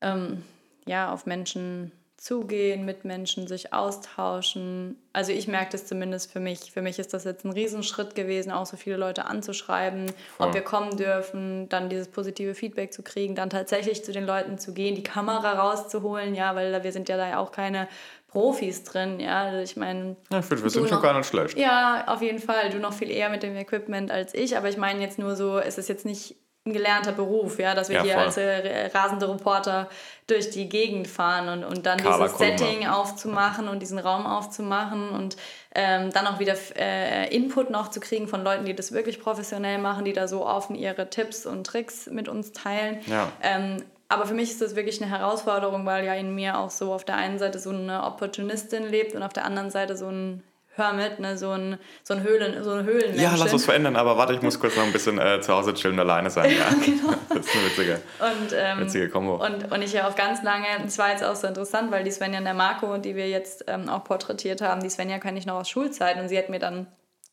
ähm, 0.00 0.42
ja, 0.84 1.12
auf 1.12 1.26
Menschen 1.26 1.92
zugehen, 2.22 2.84
mit 2.84 3.04
Menschen 3.04 3.48
sich 3.48 3.72
austauschen. 3.72 4.96
Also 5.12 5.32
ich 5.32 5.48
merke 5.48 5.72
das 5.72 5.86
zumindest 5.86 6.30
für 6.30 6.38
mich. 6.38 6.70
Für 6.70 6.80
mich 6.80 7.00
ist 7.00 7.12
das 7.12 7.24
jetzt 7.24 7.44
ein 7.44 7.50
Riesenschritt 7.50 8.14
gewesen, 8.14 8.52
auch 8.52 8.64
so 8.64 8.76
viele 8.76 8.96
Leute 8.96 9.24
anzuschreiben, 9.24 10.06
Voll. 10.36 10.46
ob 10.46 10.54
wir 10.54 10.60
kommen 10.60 10.96
dürfen, 10.96 11.68
dann 11.68 11.88
dieses 11.88 12.06
positive 12.06 12.54
Feedback 12.54 12.92
zu 12.92 13.02
kriegen, 13.02 13.34
dann 13.34 13.50
tatsächlich 13.50 14.04
zu 14.04 14.12
den 14.12 14.24
Leuten 14.24 14.56
zu 14.56 14.72
gehen, 14.72 14.94
die 14.94 15.02
Kamera 15.02 15.54
rauszuholen, 15.54 16.36
ja, 16.36 16.54
weil 16.54 16.84
wir 16.84 16.92
sind 16.92 17.08
ja 17.08 17.16
da 17.16 17.38
auch 17.38 17.50
keine 17.50 17.88
Profis 18.28 18.84
drin, 18.84 19.18
ja. 19.18 19.42
Also 19.42 19.58
ich 19.58 19.76
meine. 19.76 20.14
Ja, 20.30 20.38
ich 20.38 20.44
finde, 20.44 20.62
wir 20.62 20.70
sind 20.70 20.88
schon 20.88 21.02
gar 21.02 21.18
nicht 21.18 21.26
schlecht. 21.26 21.58
Ja, 21.58 22.04
auf 22.06 22.22
jeden 22.22 22.38
Fall. 22.38 22.70
Du 22.70 22.78
noch 22.78 22.92
viel 22.92 23.10
eher 23.10 23.30
mit 23.30 23.42
dem 23.42 23.56
Equipment 23.56 24.12
als 24.12 24.32
ich, 24.32 24.56
aber 24.56 24.68
ich 24.68 24.76
meine 24.76 25.00
jetzt 25.00 25.18
nur 25.18 25.34
so, 25.34 25.58
es 25.58 25.76
ist 25.76 25.88
jetzt 25.88 26.06
nicht 26.06 26.36
ein 26.64 26.72
gelernter 26.72 27.10
Beruf, 27.10 27.58
ja, 27.58 27.74
dass 27.74 27.88
wir 27.88 27.96
ja, 27.96 28.02
hier 28.02 28.14
voll. 28.14 28.22
als 28.24 28.36
äh, 28.36 28.86
rasende 28.94 29.28
Reporter 29.28 29.88
durch 30.28 30.50
die 30.50 30.68
Gegend 30.68 31.08
fahren 31.08 31.48
und, 31.48 31.64
und 31.64 31.86
dann 31.86 31.98
Carla 31.98 32.18
dieses 32.18 32.36
Kolumna. 32.36 32.56
Setting 32.56 32.86
aufzumachen 32.86 33.68
und 33.68 33.80
diesen 33.80 33.98
Raum 33.98 34.26
aufzumachen 34.26 35.10
und 35.10 35.36
ähm, 35.74 36.12
dann 36.12 36.26
auch 36.28 36.38
wieder 36.38 36.54
äh, 36.76 37.34
Input 37.34 37.70
noch 37.70 37.90
zu 37.90 37.98
kriegen 37.98 38.28
von 38.28 38.44
Leuten, 38.44 38.64
die 38.64 38.76
das 38.76 38.92
wirklich 38.92 39.20
professionell 39.20 39.78
machen, 39.78 40.04
die 40.04 40.12
da 40.12 40.28
so 40.28 40.46
offen 40.46 40.76
ihre 40.76 41.10
Tipps 41.10 41.46
und 41.46 41.66
Tricks 41.66 42.06
mit 42.06 42.28
uns 42.28 42.52
teilen. 42.52 43.00
Ja. 43.06 43.32
Ähm, 43.42 43.82
aber 44.08 44.26
für 44.26 44.34
mich 44.34 44.50
ist 44.50 44.60
das 44.60 44.76
wirklich 44.76 45.02
eine 45.02 45.10
Herausforderung, 45.10 45.84
weil 45.84 46.04
ja 46.04 46.14
in 46.14 46.32
mir 46.32 46.58
auch 46.58 46.70
so 46.70 46.92
auf 46.92 47.04
der 47.04 47.16
einen 47.16 47.40
Seite 47.40 47.58
so 47.58 47.70
eine 47.70 48.04
Opportunistin 48.04 48.88
lebt 48.88 49.14
und 49.14 49.22
auf 49.24 49.32
der 49.32 49.46
anderen 49.46 49.70
Seite 49.70 49.96
so 49.96 50.06
ein 50.06 50.44
hör 50.74 50.92
mit, 50.92 51.18
ne, 51.18 51.36
so 51.36 51.50
ein, 51.50 51.78
so 52.02 52.14
ein 52.14 52.22
Höhlen, 52.22 52.62
so 52.64 52.70
eine 52.70 52.84
Höhlenmensch. 52.84 53.20
Ja, 53.20 53.34
lass 53.36 53.52
uns 53.52 53.64
verändern, 53.64 53.96
aber 53.96 54.16
warte, 54.16 54.32
ich 54.32 54.42
muss 54.42 54.58
kurz 54.58 54.76
noch 54.76 54.84
ein 54.84 54.92
bisschen 54.92 55.18
äh, 55.18 55.40
zu 55.40 55.52
Hause 55.52 55.74
chillen 55.74 55.94
und 55.94 56.00
alleine 56.00 56.30
sein. 56.30 56.50
Ja, 56.50 56.68
genau. 56.84 57.14
Das 57.28 57.46
ist 57.46 57.56
eine 57.56 57.66
witzige, 57.66 58.00
und, 58.20 58.54
ähm, 58.54 58.80
witzige 58.80 59.08
Kombo. 59.08 59.44
Und, 59.44 59.72
und 59.72 59.82
ich 59.82 59.92
ja 59.92 60.08
auch 60.08 60.14
ganz 60.14 60.42
lange, 60.42 60.66
es 60.86 60.98
war 60.98 61.10
jetzt 61.10 61.24
auch 61.24 61.34
so 61.34 61.46
interessant, 61.46 61.90
weil 61.90 62.04
die 62.04 62.10
Svenja 62.10 62.38
und 62.38 62.44
der 62.44 62.54
Marco, 62.54 62.96
die 62.98 63.16
wir 63.16 63.28
jetzt 63.28 63.64
ähm, 63.68 63.88
auch 63.88 64.04
porträtiert 64.04 64.60
haben, 64.60 64.82
die 64.82 64.90
Svenja 64.90 65.18
kenne 65.18 65.38
ich 65.38 65.46
noch 65.46 65.56
aus 65.56 65.68
Schulzeiten 65.68 66.20
und 66.20 66.28
sie 66.28 66.38
hat 66.38 66.48
mir 66.50 66.58
dann 66.58 66.86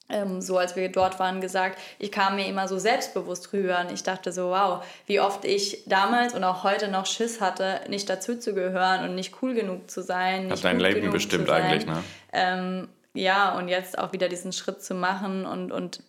ähm, 0.09 0.41
so 0.41 0.57
als 0.57 0.75
wir 0.75 0.89
dort 0.89 1.19
waren, 1.19 1.39
gesagt, 1.39 1.77
ich 1.99 2.11
kam 2.11 2.35
mir 2.35 2.47
immer 2.47 2.67
so 2.67 2.79
selbstbewusst 2.79 3.53
rüber 3.53 3.79
und 3.81 3.91
ich 3.91 4.03
dachte 4.03 4.31
so, 4.31 4.49
wow, 4.49 4.83
wie 5.05 5.19
oft 5.19 5.45
ich 5.45 5.83
damals 5.85 6.33
und 6.33 6.43
auch 6.43 6.63
heute 6.63 6.87
noch 6.87 7.05
Schiss 7.05 7.39
hatte, 7.39 7.81
nicht 7.89 8.09
dazu 8.09 8.37
zu 8.37 8.53
gehören 8.53 9.07
und 9.07 9.15
nicht 9.15 9.35
cool 9.41 9.53
genug 9.53 9.89
zu 9.89 10.01
sein. 10.01 10.51
Hat 10.51 10.63
dein 10.63 10.79
Leben 10.79 11.11
bestimmt 11.11 11.49
eigentlich, 11.49 11.85
ne? 11.85 12.03
Ähm, 12.33 12.87
ja, 13.13 13.57
und 13.57 13.67
jetzt 13.67 13.97
auch 13.97 14.13
wieder 14.13 14.29
diesen 14.29 14.51
Schritt 14.51 14.83
zu 14.83 14.93
machen 14.93 15.45
und, 15.45 15.71
und 15.71 16.03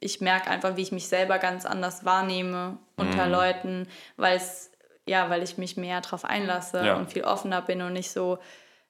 ich 0.00 0.20
merke 0.20 0.50
einfach, 0.50 0.76
wie 0.76 0.82
ich 0.82 0.92
mich 0.92 1.08
selber 1.08 1.38
ganz 1.38 1.66
anders 1.66 2.04
wahrnehme 2.04 2.78
unter 2.96 3.26
mm. 3.26 3.30
Leuten, 3.30 3.88
weil 4.16 4.36
es, 4.36 4.70
ja, 5.06 5.30
weil 5.30 5.42
ich 5.42 5.58
mich 5.58 5.76
mehr 5.76 6.00
darauf 6.00 6.24
einlasse 6.24 6.84
ja. 6.84 6.96
und 6.96 7.10
viel 7.12 7.24
offener 7.24 7.62
bin 7.62 7.82
und 7.82 7.94
nicht 7.94 8.10
so, 8.10 8.38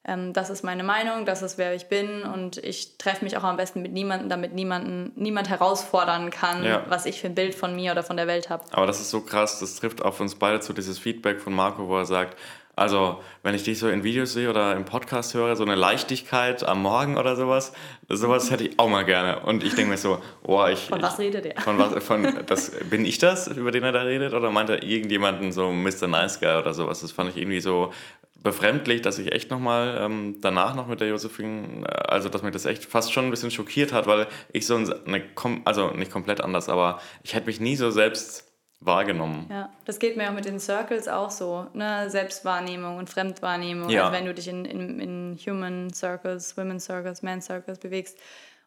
ähm, 0.05 0.33
das 0.33 0.51
ist 0.51 0.63
meine 0.63 0.83
Meinung, 0.83 1.25
das 1.25 1.41
ist 1.41 1.57
wer 1.57 1.75
ich 1.75 1.87
bin 1.87 2.23
und 2.23 2.59
ich 2.59 2.99
treffe 2.99 3.25
mich 3.25 3.37
auch 3.37 3.45
am 3.45 3.57
besten 3.57 3.81
mit 3.81 3.93
niemandem, 3.93 4.29
damit 4.29 4.53
niemanden, 4.53 5.13
niemand 5.15 5.49
herausfordern 5.49 6.31
kann, 6.31 6.65
ja. 6.65 6.85
was 6.89 7.07
ich 7.07 7.21
für 7.21 7.29
ein 7.29 7.35
Bild 7.35 7.55
von 7.55 7.75
mir 7.75 7.93
oder 7.93 8.03
von 8.03 8.17
der 8.17 8.27
Welt 8.27 8.51
habe. 8.51 8.65
Aber 8.73 8.87
das 8.87 9.01
ist 9.01 9.11
so 9.11 9.23
krass, 9.23 9.61
das 9.61 9.77
trifft 9.77 10.03
auf 10.03 10.21
uns 10.21 10.35
beide 10.35 10.61
zu, 10.61 10.73
dieses 10.73 10.99
Feedback 10.99 11.41
von 11.41 11.55
Marco, 11.55 11.89
wo 11.89 11.97
er 11.97 12.07
sagt, 12.07 12.37
also, 12.77 13.21
wenn 13.43 13.55
ich 13.55 13.63
dich 13.63 13.79
so 13.79 13.89
in 13.89 14.03
Videos 14.03 14.33
sehe 14.33 14.51
oder 14.51 14.75
im 14.75 14.85
Podcast 14.85 15.35
höre, 15.35 15.55
so 15.55 15.65
eine 15.65 15.77
Leichtigkeit 15.77 16.65
am 16.65 16.83
Morgen 16.83 17.17
oder 17.17 17.37
sowas, 17.37 17.73
sowas 18.09 18.51
hätte 18.51 18.65
ich 18.65 18.79
auch 18.79 18.89
mal 18.89 19.05
gerne. 19.05 19.41
Und 19.41 19.63
ich 19.63 19.75
denke 19.75 19.91
mir 19.93 19.97
so, 19.97 20.19
oh, 20.43 20.65
ich. 20.67 20.81
Von 20.81 21.01
was 21.01 21.19
redet 21.19 21.47
er? 21.47 21.61
Von 21.61 21.79
was, 21.79 22.03
von, 22.05 22.27
das, 22.47 22.73
bin 22.91 23.05
ich 23.05 23.19
das, 23.19 23.47
über 23.49 23.71
den 23.71 23.85
er 23.85 23.93
da 23.93 24.03
redet? 24.03 24.35
Oder 24.35 24.51
meint 24.51 24.71
er 24.71 24.83
irgendjemanden 24.83 25.53
so 25.53 25.71
Mr. 25.71 26.09
Nice 26.09 26.41
Guy 26.41 26.59
oder 26.59 26.75
sowas? 26.75 27.01
Das 27.01 27.13
fand 27.13 27.31
ich 27.31 27.37
irgendwie 27.37 27.61
so 27.61 27.93
befremdlich, 28.43 29.03
dass 29.03 29.19
ich 29.19 29.33
echt 29.33 29.51
nochmal 29.51 29.99
ähm, 30.01 30.37
danach 30.41 30.75
noch 30.75 30.87
mit 30.87 31.01
der 31.01 31.09
Josephine, 31.09 31.85
äh, 31.87 31.93
also 32.09 32.29
dass 32.29 32.43
mich 32.43 32.53
das 32.53 32.67
echt 32.67 32.85
fast 32.85 33.13
schon 33.13 33.25
ein 33.25 33.31
bisschen 33.31 33.51
schockiert 33.51 33.93
hat, 33.93 34.07
weil 34.07 34.27
ich 34.53 34.67
so 34.67 34.77
eine, 34.77 35.23
also 35.65 35.91
nicht 35.91 36.13
komplett 36.13 36.41
anders, 36.41 36.69
aber 36.69 37.01
ich 37.23 37.35
hätte 37.35 37.47
mich 37.47 37.59
nie 37.59 37.77
so 37.77 37.91
selbst 37.91 38.54
wahrgenommen. 38.85 39.47
Ja, 39.51 39.71
das 39.85 39.99
geht 39.99 40.17
mir 40.17 40.29
auch 40.29 40.35
mit 40.35 40.45
den 40.45 40.61
Circles 40.61 41.09
auch 41.09 41.31
so, 41.31 41.67
ne? 41.73 42.09
Selbstwahrnehmung 42.11 42.99
und 42.99 43.09
Fremdwahrnehmung. 43.09 43.89
Ja. 43.89 44.03
Also 44.03 44.17
wenn 44.17 44.27
du 44.27 44.35
dich 44.35 44.49
in, 44.49 44.65
in, 44.65 45.01
in 45.01 45.39
Human 45.47 45.93
Circles, 45.93 46.57
Women 46.57 46.79
Circles, 46.81 47.23
Man 47.23 47.41
Circles 47.41 47.79
bewegst, 47.79 48.19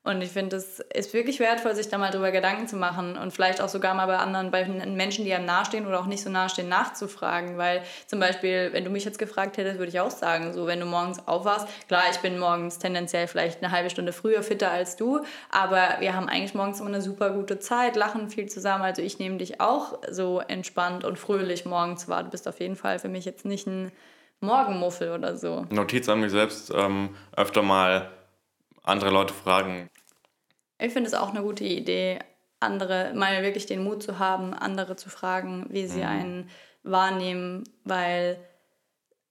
und 0.07 0.21
ich 0.21 0.29
finde, 0.29 0.55
es 0.55 0.79
ist 0.79 1.13
wirklich 1.13 1.41
wertvoll, 1.41 1.75
sich 1.75 1.89
da 1.89 1.97
mal 1.97 2.11
drüber 2.11 2.31
Gedanken 2.31 2.65
zu 2.65 2.77
machen 2.77 3.17
und 3.17 3.33
vielleicht 3.33 3.59
auch 3.59 3.67
sogar 3.67 3.93
mal 3.93 4.05
bei 4.05 4.15
anderen, 4.15 4.51
bei 4.51 4.65
Menschen, 4.65 5.25
die 5.25 5.33
einem 5.33 5.45
nahestehen 5.45 5.85
oder 5.85 5.99
auch 5.99 6.05
nicht 6.05 6.23
so 6.23 6.29
nahestehen, 6.29 6.69
nachzufragen. 6.69 7.57
Weil 7.57 7.81
zum 8.05 8.21
Beispiel, 8.21 8.69
wenn 8.71 8.85
du 8.85 8.89
mich 8.89 9.03
jetzt 9.03 9.19
gefragt 9.19 9.57
hättest, 9.57 9.79
würde 9.79 9.89
ich 9.89 9.99
auch 9.99 10.09
sagen, 10.09 10.53
so 10.53 10.65
wenn 10.65 10.79
du 10.79 10.85
morgens 10.85 11.27
aufwachst, 11.27 11.67
klar, 11.89 12.03
ich 12.09 12.19
bin 12.19 12.39
morgens 12.39 12.79
tendenziell 12.79 13.27
vielleicht 13.27 13.61
eine 13.61 13.73
halbe 13.73 13.89
Stunde 13.89 14.13
früher 14.13 14.43
fitter 14.43 14.71
als 14.71 14.95
du, 14.95 15.19
aber 15.49 15.97
wir 15.99 16.15
haben 16.15 16.29
eigentlich 16.29 16.53
morgens 16.53 16.79
immer 16.79 16.87
eine 16.87 17.01
super 17.01 17.31
gute 17.31 17.59
Zeit, 17.59 17.97
lachen 17.97 18.29
viel 18.29 18.47
zusammen. 18.47 18.85
Also 18.85 19.01
ich 19.01 19.19
nehme 19.19 19.35
dich 19.35 19.59
auch 19.59 19.99
so 20.09 20.39
entspannt 20.39 21.03
und 21.03 21.19
fröhlich 21.19 21.65
morgens 21.65 22.07
wahr. 22.07 22.23
Du 22.23 22.29
bist 22.29 22.47
auf 22.47 22.61
jeden 22.61 22.77
Fall 22.77 22.99
für 22.99 23.09
mich 23.09 23.25
jetzt 23.25 23.43
nicht 23.43 23.67
ein 23.67 23.91
Morgenmuffel 24.39 25.11
oder 25.11 25.35
so. 25.35 25.65
Notiz 25.69 26.07
an 26.07 26.21
mich 26.21 26.31
selbst, 26.31 26.71
ähm, 26.73 27.09
öfter 27.35 27.61
mal 27.61 28.09
andere 28.83 29.09
Leute 29.09 29.33
fragen, 29.33 29.89
ich 30.79 30.93
finde 30.93 31.07
es 31.07 31.13
auch 31.13 31.29
eine 31.29 31.41
gute 31.41 31.63
Idee, 31.63 32.19
andere 32.59 33.13
mal 33.13 33.43
wirklich 33.43 33.65
den 33.65 33.83
Mut 33.83 34.03
zu 34.03 34.19
haben, 34.19 34.53
andere 34.53 34.95
zu 34.95 35.09
fragen, 35.09 35.65
wie 35.69 35.87
sie 35.87 35.99
mhm. 35.99 36.07
einen 36.07 36.49
wahrnehmen, 36.83 37.63
weil 37.83 38.37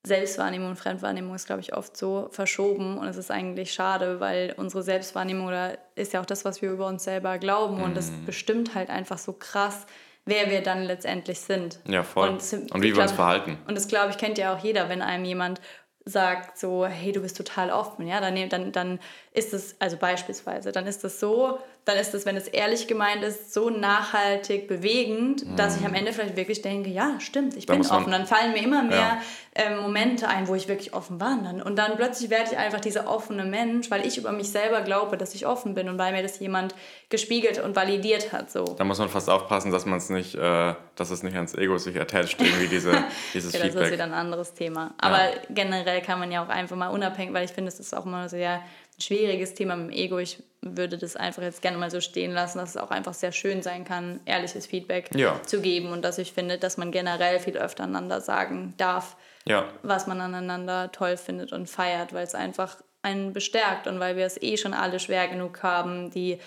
Selbstwahrnehmung 0.07 0.71
und 0.71 0.77
Fremdwahrnehmung 0.77 1.35
ist, 1.35 1.47
glaube 1.47 1.63
ich, 1.63 1.75
oft 1.75 1.97
so 1.97 2.29
verschoben 2.31 2.97
und 2.99 3.09
es 3.09 3.17
ist 3.17 3.33
eigentlich 3.33 3.73
schade, 3.73 4.21
weil 4.21 4.55
unsere 4.57 4.85
Selbstwahrnehmung 4.85 5.49
oder 5.49 5.79
ist 5.97 6.13
ja 6.13 6.21
auch 6.21 6.27
das, 6.27 6.45
was 6.45 6.63
wir 6.63 6.71
über 6.71 6.87
uns 6.87 7.03
selber 7.03 7.39
glauben 7.39 7.79
mhm. 7.79 7.83
und 7.83 7.97
das 7.97 8.13
mhm. 8.13 8.25
bestimmt 8.25 8.77
halt 8.77 8.89
einfach 8.89 9.19
so 9.19 9.33
krass, 9.33 9.87
wer 10.25 10.49
wir 10.51 10.63
dann 10.63 10.85
letztendlich 10.85 11.41
sind. 11.41 11.81
Ja, 11.89 12.05
voll. 12.05 12.29
Und, 12.29 12.43
und 12.71 12.83
wie 12.83 12.95
wir 12.95 13.03
uns 13.03 13.13
verhalten. 13.13 13.59
Und 13.67 13.77
das, 13.77 13.89
glaube 13.89 14.11
ich, 14.11 14.19
kennt 14.19 14.39
ja 14.39 14.55
auch 14.55 14.63
jeder, 14.63 14.89
wenn 14.89 15.03
einem 15.03 15.25
jemand 15.25 15.61
sagt 16.07 16.57
so, 16.57 16.87
hey, 16.87 17.11
du 17.13 17.21
bist 17.21 17.37
total 17.37 17.71
offen, 17.71 18.07
ja, 18.07 18.21
dann, 18.21 18.49
dann, 18.49 18.73
dann 18.73 19.01
ist 19.33 19.53
es, 19.53 19.75
also 19.81 19.97
beispielsweise, 19.97 20.71
dann 20.73 20.87
ist 20.87 21.03
das 21.03 21.19
so, 21.21 21.59
dann 21.87 21.99
ist 21.99 22.13
das, 22.15 22.27
wenn 22.27 22.37
es 22.37 22.49
ehrlich 22.49 22.89
gemeint 22.89 23.23
ist, 23.23 23.55
so 23.55 23.71
nachhaltig 23.71 24.67
bewegend, 24.67 25.47
mhm. 25.47 25.55
dass 25.55 25.79
ich 25.79 25.87
am 25.87 25.95
Ende 25.95 26.13
vielleicht 26.13 26.35
wirklich 26.37 26.61
denke, 26.61 26.91
ja, 26.91 27.21
stimmt, 27.21 27.57
ich 27.57 27.67
da 27.67 27.75
bin 27.75 27.87
offen. 27.87 28.11
Dann 28.11 28.27
fallen 28.27 28.53
mir 28.55 28.63
immer 28.65 28.83
mehr 28.83 28.99
ja. 28.99 29.21
ähm, 29.55 29.83
Momente 29.83 30.27
ein, 30.27 30.49
wo 30.49 30.57
ich 30.57 30.67
wirklich 30.67 30.95
offen 30.95 31.21
war. 31.21 31.39
Dann. 31.45 31.63
Und 31.63 31.77
dann 31.77 31.95
plötzlich 31.95 32.29
werde 32.29 32.51
ich 32.51 32.59
einfach 32.59 32.81
dieser 32.81 33.09
offene 33.09 33.45
Mensch, 33.45 33.89
weil 33.89 34.05
ich 34.05 34.19
über 34.19 34.33
mich 34.33 34.51
selber 34.51 34.81
glaube, 34.81 35.17
dass 35.17 35.33
ich 35.37 35.47
offen 35.47 35.75
bin 35.75 35.89
und 35.89 35.97
weil 35.97 36.13
mir 36.13 36.25
das 36.25 36.41
jemand 36.41 36.75
gespiegelt 37.09 37.63
und 37.63 37.77
validiert 37.77 38.33
hat. 38.33 38.51
So. 38.51 38.65
Da 38.65 38.83
muss 38.83 38.99
man 38.99 39.09
fast 39.09 39.31
aufpassen, 39.31 39.71
dass 39.71 39.87
man 39.87 39.99
es 39.99 40.11
nicht, 40.11 40.35
äh, 40.35 40.75
dass 40.97 41.11
es 41.11 41.23
nicht 41.23 41.37
ans 41.37 41.55
Ego 41.55 41.79
sich 41.79 42.01
attached, 42.01 42.41
irgendwie 42.41 42.67
diese, 42.71 43.05
dieses 43.33 43.55
okay, 43.55 43.63
Feedback. 43.63 43.81
Das 43.81 43.89
ist 43.91 43.95
wieder 43.95 44.05
ein 44.05 44.13
anderes 44.13 44.55
Thema. 44.55 44.93
Aber 44.99 45.23
ja. 45.23 45.37
generell 45.51 46.03
kann 46.03 46.19
man 46.19 46.33
ja 46.33 46.45
auch 46.45 46.49
einfach 46.49 46.75
mal 46.75 46.89
unabhängig, 46.89 47.33
weil 47.33 47.45
ich 47.45 47.53
finde, 47.53 47.69
es 47.69 47.79
ist 47.79 47.95
auch 47.95 48.07
immer 48.07 48.29
sehr 48.29 48.61
ein 48.99 49.03
schwieriges 49.03 49.55
Thema 49.55 49.77
mit 49.77 49.93
dem 49.93 49.99
Ego. 49.99 50.19
Ich 50.19 50.43
würde 50.63 50.99
das 50.99 51.17
einfach 51.17 51.43
jetzt 51.43 51.63
gerne 51.63 51.77
mal 51.77 51.91
so 51.91 52.01
stehen 52.01 52.33
lassen, 52.33 52.59
dass 52.59 52.71
es 52.71 52.77
auch 52.77 52.91
einfach 52.91 53.15
sehr 53.15 53.33
schön 53.33 53.63
sein 53.63 53.85
kann, 53.85 54.21
ehrliches 54.25 54.67
Feedback 54.67 55.15
ja. 55.15 55.41
zu 55.45 55.61
geben 55.61 55.91
und 55.93 56.03
dass 56.03 56.19
ich 56.19 56.33
finde, 56.33 56.59
dass 56.59 56.77
man 56.77 56.91
generell 56.91 57.39
viel 57.39 57.57
öfter 57.57 57.85
einander 57.85 58.21
sagen 58.21 58.75
darf, 58.79 59.17
ja. 59.45 59.69
was 59.83 60.07
man 60.07 60.21
aneinander 60.21 60.91
toll 60.93 61.17
findet 61.17 61.53
und 61.53 61.69
feiert, 61.69 62.13
weil 62.13 62.25
es 62.25 62.35
einfach 62.35 62.79
einen 63.03 63.33
bestärkt 63.33 63.87
und 63.87 64.01
weil 64.01 64.17
wir 64.17 64.27
es 64.27 64.41
eh 64.43 64.57
schon 64.57 64.75
alle 64.75 64.99
schwer 64.99 65.29
genug 65.29 65.63
haben, 65.63 66.11
die 66.11 66.41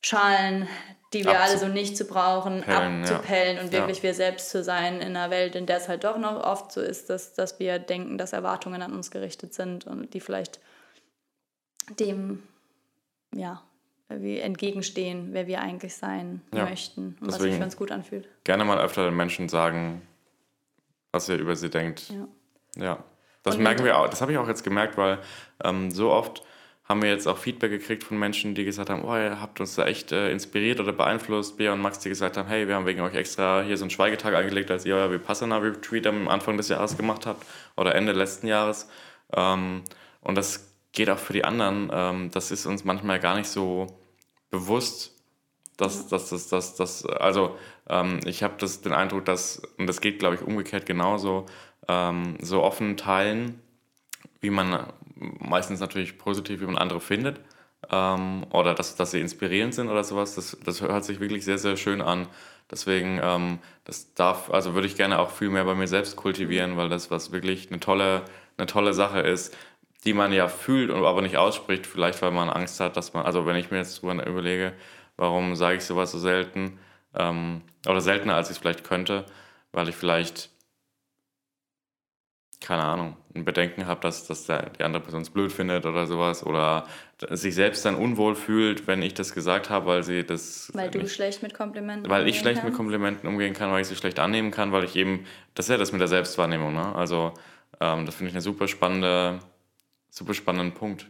Schalen, 0.00 0.68
die 1.12 1.24
wir 1.24 1.38
Abzu 1.40 1.42
alle 1.42 1.58
so 1.58 1.68
nicht 1.68 1.96
zu 1.96 2.04
brauchen, 2.04 2.62
Pellen, 2.62 3.02
abzupellen 3.02 3.56
ja. 3.56 3.62
und 3.62 3.72
wirklich 3.72 3.98
ja. 3.98 4.02
wir 4.04 4.14
selbst 4.14 4.50
zu 4.50 4.64
sein 4.64 5.00
in 5.00 5.16
einer 5.16 5.30
Welt, 5.30 5.54
in 5.54 5.66
der 5.66 5.78
es 5.78 5.88
halt 5.88 6.04
doch 6.04 6.16
noch 6.16 6.42
oft 6.42 6.72
so 6.72 6.80
ist, 6.80 7.10
dass, 7.10 7.34
dass 7.34 7.58
wir 7.60 7.78
denken, 7.78 8.18
dass 8.18 8.32
Erwartungen 8.32 8.82
an 8.82 8.92
uns 8.92 9.10
gerichtet 9.10 9.54
sind 9.54 9.86
und 9.86 10.14
die 10.14 10.20
vielleicht 10.20 10.60
dem, 11.98 12.42
ja, 13.34 13.62
wie 14.08 14.38
entgegenstehen, 14.38 15.28
wer 15.32 15.46
wir 15.46 15.60
eigentlich 15.60 15.96
sein 15.96 16.40
ja, 16.52 16.64
möchten 16.64 17.16
und 17.20 17.28
was 17.28 17.38
sich 17.38 17.54
für 17.54 17.64
uns 17.64 17.76
gut 17.76 17.90
anfühlt. 17.90 18.28
Gerne 18.44 18.64
mal 18.64 18.78
öfter 18.78 19.04
den 19.04 19.16
Menschen 19.16 19.48
sagen, 19.48 20.02
was 21.12 21.28
ihr 21.28 21.38
über 21.38 21.56
sie 21.56 21.70
denkt. 21.70 22.10
Ja. 22.10 22.28
ja. 22.82 23.04
Das 23.42 23.56
Und 23.56 23.62
merken 23.62 23.84
wir 23.84 23.98
auch, 23.98 24.08
das 24.08 24.20
habe 24.20 24.32
ich 24.32 24.38
auch 24.38 24.48
jetzt 24.48 24.64
gemerkt, 24.64 24.96
weil 24.96 25.18
ähm, 25.62 25.90
so 25.90 26.10
oft 26.10 26.42
haben 26.88 27.02
wir 27.02 27.10
jetzt 27.10 27.26
auch 27.26 27.38
Feedback 27.38 27.70
gekriegt 27.70 28.04
von 28.04 28.18
Menschen, 28.18 28.54
die 28.54 28.64
gesagt 28.64 28.90
haben, 28.90 29.04
oh, 29.04 29.14
ihr 29.16 29.40
habt 29.40 29.60
uns 29.60 29.74
da 29.74 29.86
echt 29.86 30.12
äh, 30.12 30.30
inspiriert 30.30 30.78
oder 30.78 30.92
beeinflusst. 30.92 31.56
Bea 31.56 31.72
und 31.72 31.80
Max, 31.80 31.98
die 31.98 32.08
gesagt 32.08 32.36
haben, 32.36 32.48
hey, 32.48 32.68
wir 32.68 32.76
haben 32.76 32.86
wegen 32.86 33.00
euch 33.00 33.14
extra 33.14 33.62
hier 33.62 33.76
so 33.76 33.84
einen 33.84 33.90
Schweigetag 33.90 34.34
eingelegt, 34.34 34.70
als 34.70 34.84
ihr 34.84 34.94
euer 34.94 35.10
Vipassana-Retreat 35.10 36.06
am 36.06 36.28
Anfang 36.28 36.56
des 36.56 36.68
Jahres 36.68 36.96
gemacht 36.96 37.26
habt 37.26 37.44
oder 37.76 37.94
Ende 37.96 38.12
letzten 38.12 38.46
Jahres. 38.46 38.88
Ähm, 39.32 39.82
und 40.20 40.36
das 40.36 40.65
geht 40.96 41.10
auch 41.10 41.18
für 41.18 41.32
die 41.32 41.44
anderen. 41.44 41.90
Ähm, 41.92 42.30
das 42.32 42.50
ist 42.50 42.66
uns 42.66 42.84
manchmal 42.84 43.20
gar 43.20 43.36
nicht 43.36 43.48
so 43.48 43.86
bewusst, 44.50 45.12
dass 45.76 46.08
dass 46.08 46.30
das, 46.30 46.48
das, 46.48 46.74
das, 46.74 47.06
also 47.06 47.56
ähm, 47.88 48.20
ich 48.24 48.42
habe 48.42 48.54
das, 48.58 48.80
den 48.80 48.92
Eindruck, 48.92 49.24
dass, 49.26 49.62
und 49.78 49.86
das 49.86 50.00
geht, 50.00 50.18
glaube 50.18 50.34
ich, 50.34 50.42
umgekehrt 50.42 50.86
genauso, 50.86 51.46
ähm, 51.86 52.38
so 52.40 52.62
offen 52.62 52.96
teilen, 52.96 53.60
wie 54.40 54.50
man 54.50 54.92
meistens 55.14 55.80
natürlich 55.80 56.18
positiv, 56.18 56.60
wie 56.60 56.66
man 56.66 56.78
andere 56.78 57.00
findet, 57.00 57.40
ähm, 57.90 58.46
oder 58.50 58.74
dass, 58.74 58.96
dass 58.96 59.10
sie 59.10 59.20
inspirierend 59.20 59.74
sind 59.74 59.88
oder 59.88 60.02
sowas, 60.02 60.34
das, 60.34 60.56
das 60.64 60.80
hört 60.80 61.04
sich 61.04 61.20
wirklich 61.20 61.44
sehr, 61.44 61.58
sehr 61.58 61.76
schön 61.76 62.00
an. 62.00 62.26
Deswegen, 62.70 63.20
ähm, 63.22 63.58
das 63.84 64.14
darf, 64.14 64.50
also 64.50 64.74
würde 64.74 64.88
ich 64.88 64.96
gerne 64.96 65.18
auch 65.18 65.30
viel 65.30 65.50
mehr 65.50 65.64
bei 65.64 65.74
mir 65.74 65.86
selbst 65.86 66.16
kultivieren, 66.16 66.76
weil 66.76 66.88
das 66.88 67.10
was 67.10 67.32
wirklich 67.32 67.70
eine 67.70 67.80
tolle, 67.80 68.24
eine 68.56 68.66
tolle 68.66 68.92
Sache 68.94 69.20
ist, 69.20 69.54
die 70.04 70.12
man 70.12 70.32
ja 70.32 70.48
fühlt 70.48 70.90
und 70.90 71.04
aber 71.04 71.22
nicht 71.22 71.36
ausspricht, 71.36 71.86
vielleicht 71.86 72.22
weil 72.22 72.30
man 72.30 72.48
Angst 72.48 72.80
hat, 72.80 72.96
dass 72.96 73.12
man, 73.12 73.24
also 73.26 73.46
wenn 73.46 73.56
ich 73.56 73.70
mir 73.70 73.78
jetzt 73.78 74.00
drüber 74.00 74.26
überlege, 74.26 74.72
warum 75.16 75.56
sage 75.56 75.78
ich 75.78 75.84
sowas 75.84 76.12
so 76.12 76.18
selten, 76.18 76.78
ähm, 77.14 77.62
oder 77.88 78.00
seltener 78.00 78.34
als 78.36 78.48
ich 78.50 78.56
es 78.56 78.58
vielleicht 78.58 78.84
könnte, 78.84 79.24
weil 79.72 79.88
ich 79.88 79.96
vielleicht, 79.96 80.50
keine 82.60 82.82
Ahnung, 82.84 83.16
ein 83.34 83.44
Bedenken 83.44 83.86
habe, 83.86 84.00
dass, 84.00 84.26
dass 84.26 84.46
der, 84.46 84.70
die 84.70 84.82
andere 84.82 85.02
Person 85.02 85.22
es 85.22 85.30
blöd 85.30 85.52
findet 85.52 85.86
oder 85.86 86.06
sowas, 86.06 86.44
oder 86.44 86.86
sich 87.30 87.54
selbst 87.54 87.84
dann 87.84 87.94
unwohl 87.94 88.34
fühlt, 88.34 88.86
wenn 88.86 89.02
ich 89.02 89.14
das 89.14 89.32
gesagt 89.34 89.70
habe, 89.70 89.86
weil 89.86 90.02
sie 90.02 90.24
das 90.24 90.70
Weil 90.74 90.90
du 90.90 90.98
nicht, 90.98 91.14
schlecht 91.14 91.42
mit 91.42 91.54
Komplimenten 91.54 92.10
weil 92.10 92.22
ich 92.22 92.36
umgehen 92.36 92.40
schlecht 92.40 92.56
mit 92.56 92.64
kannst. 92.64 92.76
Komplimenten 92.76 93.28
umgehen 93.28 93.54
kann, 93.54 93.70
weil 93.72 93.82
ich 93.82 93.88
sie 93.88 93.96
schlecht 93.96 94.18
annehmen 94.18 94.50
kann, 94.50 94.72
weil 94.72 94.84
ich 94.84 94.96
eben, 94.96 95.26
das 95.54 95.66
ist 95.66 95.70
ja 95.70 95.76
das 95.78 95.92
mit 95.92 96.00
der 96.00 96.08
Selbstwahrnehmung, 96.08 96.74
ne? 96.74 96.94
Also 96.94 97.32
ähm, 97.80 98.06
das 98.06 98.14
finde 98.14 98.28
ich 98.28 98.34
eine 98.34 98.42
super 98.42 98.68
spannende, 98.68 99.40
super 100.16 100.34
spannenden 100.34 100.74
Punkt. 100.74 101.06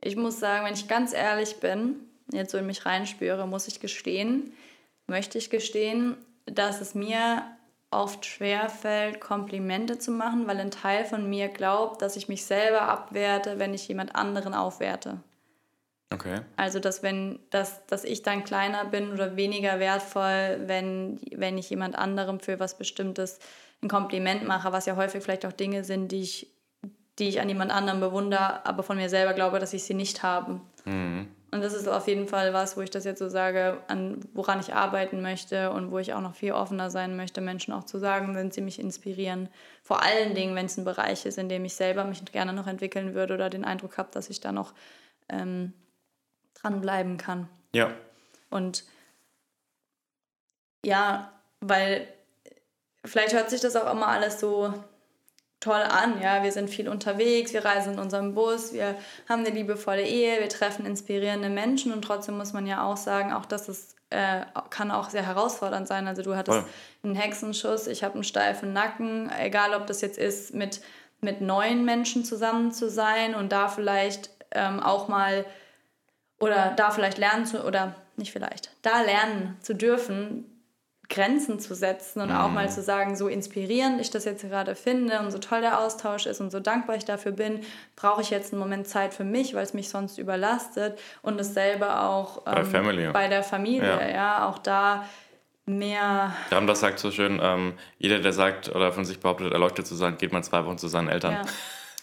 Ich 0.00 0.16
muss 0.16 0.40
sagen, 0.40 0.64
wenn 0.64 0.74
ich 0.74 0.88
ganz 0.88 1.12
ehrlich 1.12 1.56
bin, 1.60 1.96
jetzt 2.32 2.52
so 2.52 2.58
in 2.58 2.66
mich 2.66 2.86
reinspüre, 2.86 3.46
muss 3.46 3.68
ich 3.68 3.80
gestehen, 3.80 4.52
möchte 5.06 5.38
ich 5.38 5.50
gestehen, 5.50 6.16
dass 6.46 6.80
es 6.80 6.94
mir 6.94 7.44
oft 7.90 8.24
schwerfällt, 8.24 9.20
Komplimente 9.20 9.98
zu 9.98 10.12
machen, 10.12 10.46
weil 10.46 10.58
ein 10.58 10.70
Teil 10.70 11.04
von 11.04 11.28
mir 11.28 11.48
glaubt, 11.48 12.02
dass 12.02 12.16
ich 12.16 12.28
mich 12.28 12.44
selber 12.44 12.82
abwerte, 12.82 13.58
wenn 13.58 13.74
ich 13.74 13.88
jemand 13.88 14.14
anderen 14.14 14.54
aufwerte. 14.54 15.18
Okay. 16.12 16.40
Also, 16.56 16.80
dass, 16.80 17.02
wenn, 17.02 17.38
dass, 17.50 17.86
dass 17.86 18.04
ich 18.04 18.22
dann 18.22 18.44
kleiner 18.44 18.84
bin 18.84 19.12
oder 19.12 19.36
weniger 19.36 19.78
wertvoll, 19.78 20.60
wenn, 20.66 21.20
wenn 21.34 21.56
ich 21.56 21.70
jemand 21.70 21.96
anderem 21.96 22.40
für 22.40 22.58
was 22.58 22.78
Bestimmtes 22.78 23.38
ein 23.82 23.88
Kompliment 23.88 24.46
mache, 24.46 24.72
was 24.72 24.86
ja 24.86 24.96
häufig 24.96 25.22
vielleicht 25.22 25.46
auch 25.46 25.52
Dinge 25.52 25.84
sind, 25.84 26.10
die 26.10 26.22
ich, 26.22 26.48
die 27.20 27.28
ich 27.28 27.40
an 27.40 27.48
jemand 27.48 27.70
anderem 27.70 28.00
bewundere, 28.00 28.64
aber 28.66 28.82
von 28.82 28.96
mir 28.96 29.08
selber 29.08 29.34
glaube, 29.34 29.58
dass 29.58 29.72
ich 29.72 29.84
sie 29.84 29.94
nicht 29.94 30.22
habe. 30.22 30.60
Und 31.52 31.62
das 31.62 31.74
ist 31.74 31.88
auf 31.88 32.06
jeden 32.06 32.28
Fall 32.28 32.52
was, 32.52 32.76
wo 32.76 32.80
ich 32.80 32.90
das 32.90 33.04
jetzt 33.04 33.18
so 33.18 33.28
sage, 33.28 33.78
an 33.88 34.20
woran 34.34 34.60
ich 34.60 34.72
arbeiten 34.72 35.20
möchte 35.20 35.72
und 35.72 35.90
wo 35.90 35.98
ich 35.98 36.14
auch 36.14 36.20
noch 36.20 36.34
viel 36.34 36.52
offener 36.52 36.90
sein 36.90 37.16
möchte, 37.16 37.40
Menschen 37.40 37.74
auch 37.74 37.84
zu 37.84 37.98
sagen, 37.98 38.34
wenn 38.36 38.52
sie 38.52 38.60
mich 38.60 38.78
inspirieren. 38.78 39.48
Vor 39.82 40.02
allen 40.02 40.34
Dingen, 40.34 40.54
wenn 40.54 40.66
es 40.66 40.76
ein 40.76 40.84
Bereich 40.84 41.26
ist, 41.26 41.38
in 41.38 41.48
dem 41.48 41.64
ich 41.64 41.74
selber 41.74 42.04
mich 42.04 42.24
gerne 42.26 42.52
noch 42.52 42.68
entwickeln 42.68 43.14
würde 43.14 43.34
oder 43.34 43.50
den 43.50 43.64
Eindruck 43.64 43.98
habe, 43.98 44.10
dass 44.12 44.30
ich 44.30 44.40
da 44.40 44.52
noch 44.52 44.72
ähm, 45.28 45.72
dranbleiben 46.54 47.16
kann. 47.16 47.48
Ja. 47.74 47.90
Und 48.48 48.84
ja, 50.84 51.32
weil 51.60 52.06
vielleicht 53.04 53.34
hört 53.34 53.50
sich 53.50 53.60
das 53.60 53.74
auch 53.76 53.90
immer 53.92 54.06
alles 54.06 54.38
so 54.38 54.72
toll 55.60 55.82
an. 55.82 56.20
Ja, 56.20 56.42
wir 56.42 56.52
sind 56.52 56.70
viel 56.70 56.88
unterwegs, 56.88 57.52
wir 57.52 57.64
reisen 57.64 57.94
in 57.94 57.98
unserem 57.98 58.34
Bus, 58.34 58.72
wir 58.72 58.96
haben 59.28 59.44
eine 59.44 59.50
liebevolle 59.50 60.02
Ehe, 60.02 60.40
wir 60.40 60.48
treffen 60.48 60.86
inspirierende 60.86 61.50
Menschen 61.50 61.92
und 61.92 62.02
trotzdem 62.02 62.38
muss 62.38 62.52
man 62.52 62.66
ja 62.66 62.82
auch 62.82 62.96
sagen, 62.96 63.32
auch 63.32 63.44
das 63.44 63.68
ist, 63.68 63.96
äh, 64.08 64.40
kann 64.70 64.90
auch 64.90 65.10
sehr 65.10 65.24
herausfordernd 65.24 65.86
sein. 65.86 66.08
Also 66.08 66.22
du 66.22 66.34
hattest 66.34 66.60
Voll. 66.60 66.70
einen 67.04 67.14
Hexenschuss, 67.14 67.86
ich 67.86 68.02
habe 68.02 68.14
einen 68.14 68.24
steifen 68.24 68.72
Nacken, 68.72 69.30
egal 69.38 69.74
ob 69.74 69.86
das 69.86 70.00
jetzt 70.00 70.18
ist, 70.18 70.54
mit, 70.54 70.80
mit 71.20 71.42
neuen 71.42 71.84
Menschen 71.84 72.24
zusammen 72.24 72.72
zu 72.72 72.88
sein 72.88 73.34
und 73.34 73.52
da 73.52 73.68
vielleicht 73.68 74.30
ähm, 74.52 74.80
auch 74.80 75.08
mal 75.08 75.44
oder 76.40 76.72
da 76.74 76.90
vielleicht 76.90 77.18
lernen 77.18 77.44
zu, 77.44 77.64
oder 77.64 77.94
nicht 78.16 78.32
vielleicht, 78.32 78.70
da 78.80 79.02
lernen 79.02 79.58
zu 79.60 79.74
dürfen, 79.74 80.49
Grenzen 81.10 81.58
zu 81.58 81.74
setzen 81.74 82.20
und 82.22 82.30
auch 82.30 82.48
mal 82.50 82.70
zu 82.70 82.82
sagen, 82.82 83.16
so 83.16 83.28
inspirierend 83.28 84.00
ich 84.00 84.10
das 84.10 84.24
jetzt 84.24 84.42
gerade 84.42 84.74
finde 84.74 85.18
und 85.18 85.30
so 85.32 85.38
toll 85.38 85.60
der 85.60 85.80
Austausch 85.80 86.24
ist 86.26 86.40
und 86.40 86.50
so 86.50 86.60
dankbar 86.60 86.96
ich 86.96 87.04
dafür 87.04 87.32
bin, 87.32 87.60
brauche 87.96 88.22
ich 88.22 88.30
jetzt 88.30 88.52
einen 88.52 88.60
Moment 88.60 88.86
Zeit 88.88 89.12
für 89.12 89.24
mich, 89.24 89.52
weil 89.54 89.64
es 89.64 89.74
mich 89.74 89.88
sonst 89.88 90.18
überlastet 90.18 90.98
und 91.22 91.38
dasselbe 91.38 92.00
auch 92.00 92.42
Bei 92.44 92.60
ähm, 92.60 92.66
Family, 92.66 93.02
ja. 93.02 93.12
bei 93.12 93.28
der 93.28 93.42
Familie, 93.42 93.88
Ja. 93.88 94.08
ja, 94.08 94.48
auch 94.48 94.58
da 94.58 95.04
mehr, 95.66 96.32
Ram 96.50 96.66
das 96.66 96.80
sagt 96.80 96.98
so 96.98 97.10
schön, 97.10 97.40
ähm, 97.42 97.74
jeder, 97.98 98.20
der 98.20 98.32
sagt 98.32 98.68
oder 98.74 98.92
von 98.92 99.04
sich 99.04 99.20
behauptet, 99.20 99.52
erleuchtet 99.52 99.86
zu 99.86 99.94
sein, 99.94 100.16
geht 100.16 100.32
mal 100.32 100.42
zwei 100.42 100.64
Wochen 100.64 100.78
zu 100.78 100.88
seinen 100.88 101.08
Eltern. 101.08 101.32
ja. 101.32 101.42